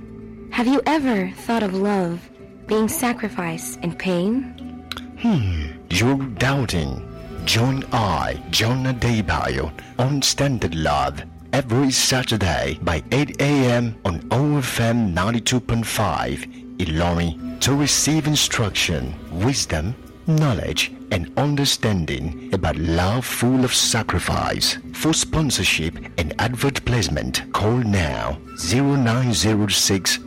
Have 0.51 0.67
you 0.67 0.81
ever 0.85 1.29
thought 1.31 1.63
of 1.63 1.73
love 1.73 2.29
being 2.67 2.87
sacrifice 2.87 3.77
and 3.83 3.97
pain? 3.97 4.85
Hmm. 5.19 5.67
You're 5.89 6.17
doubting. 6.39 7.07
Join 7.45 7.83
I, 7.91 8.41
John 8.49 8.85
Adebayo, 8.85 9.71
on 9.99 10.21
Standard 10.21 10.75
Love 10.75 11.21
every 11.53 11.91
Saturday 11.91 12.79
by 12.81 13.03
8 13.11 13.41
a.m. 13.41 13.95
on 14.05 14.21
OFM 14.29 15.13
92.5 15.13 16.60
Ilorin 16.85 17.59
to 17.61 17.75
receive 17.75 18.27
instruction, 18.27 19.13
wisdom, 19.31 19.95
knowledge, 20.27 20.91
and 21.11 21.31
understanding 21.37 22.49
about 22.53 22.77
love 22.77 23.25
full 23.25 23.63
of 23.63 23.73
sacrifice. 23.73 24.77
For 24.93 25.13
sponsorship 25.13 25.97
and 26.17 26.33
advert 26.39 26.83
placement, 26.85 27.51
call 27.53 27.77
now 27.77 28.37
0906 28.57 30.19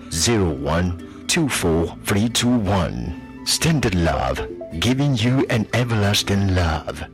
Standard 3.46 3.94
Love, 3.94 4.48
giving 4.80 5.16
you 5.16 5.46
an 5.50 5.66
everlasting 5.72 6.54
love. 6.54 7.04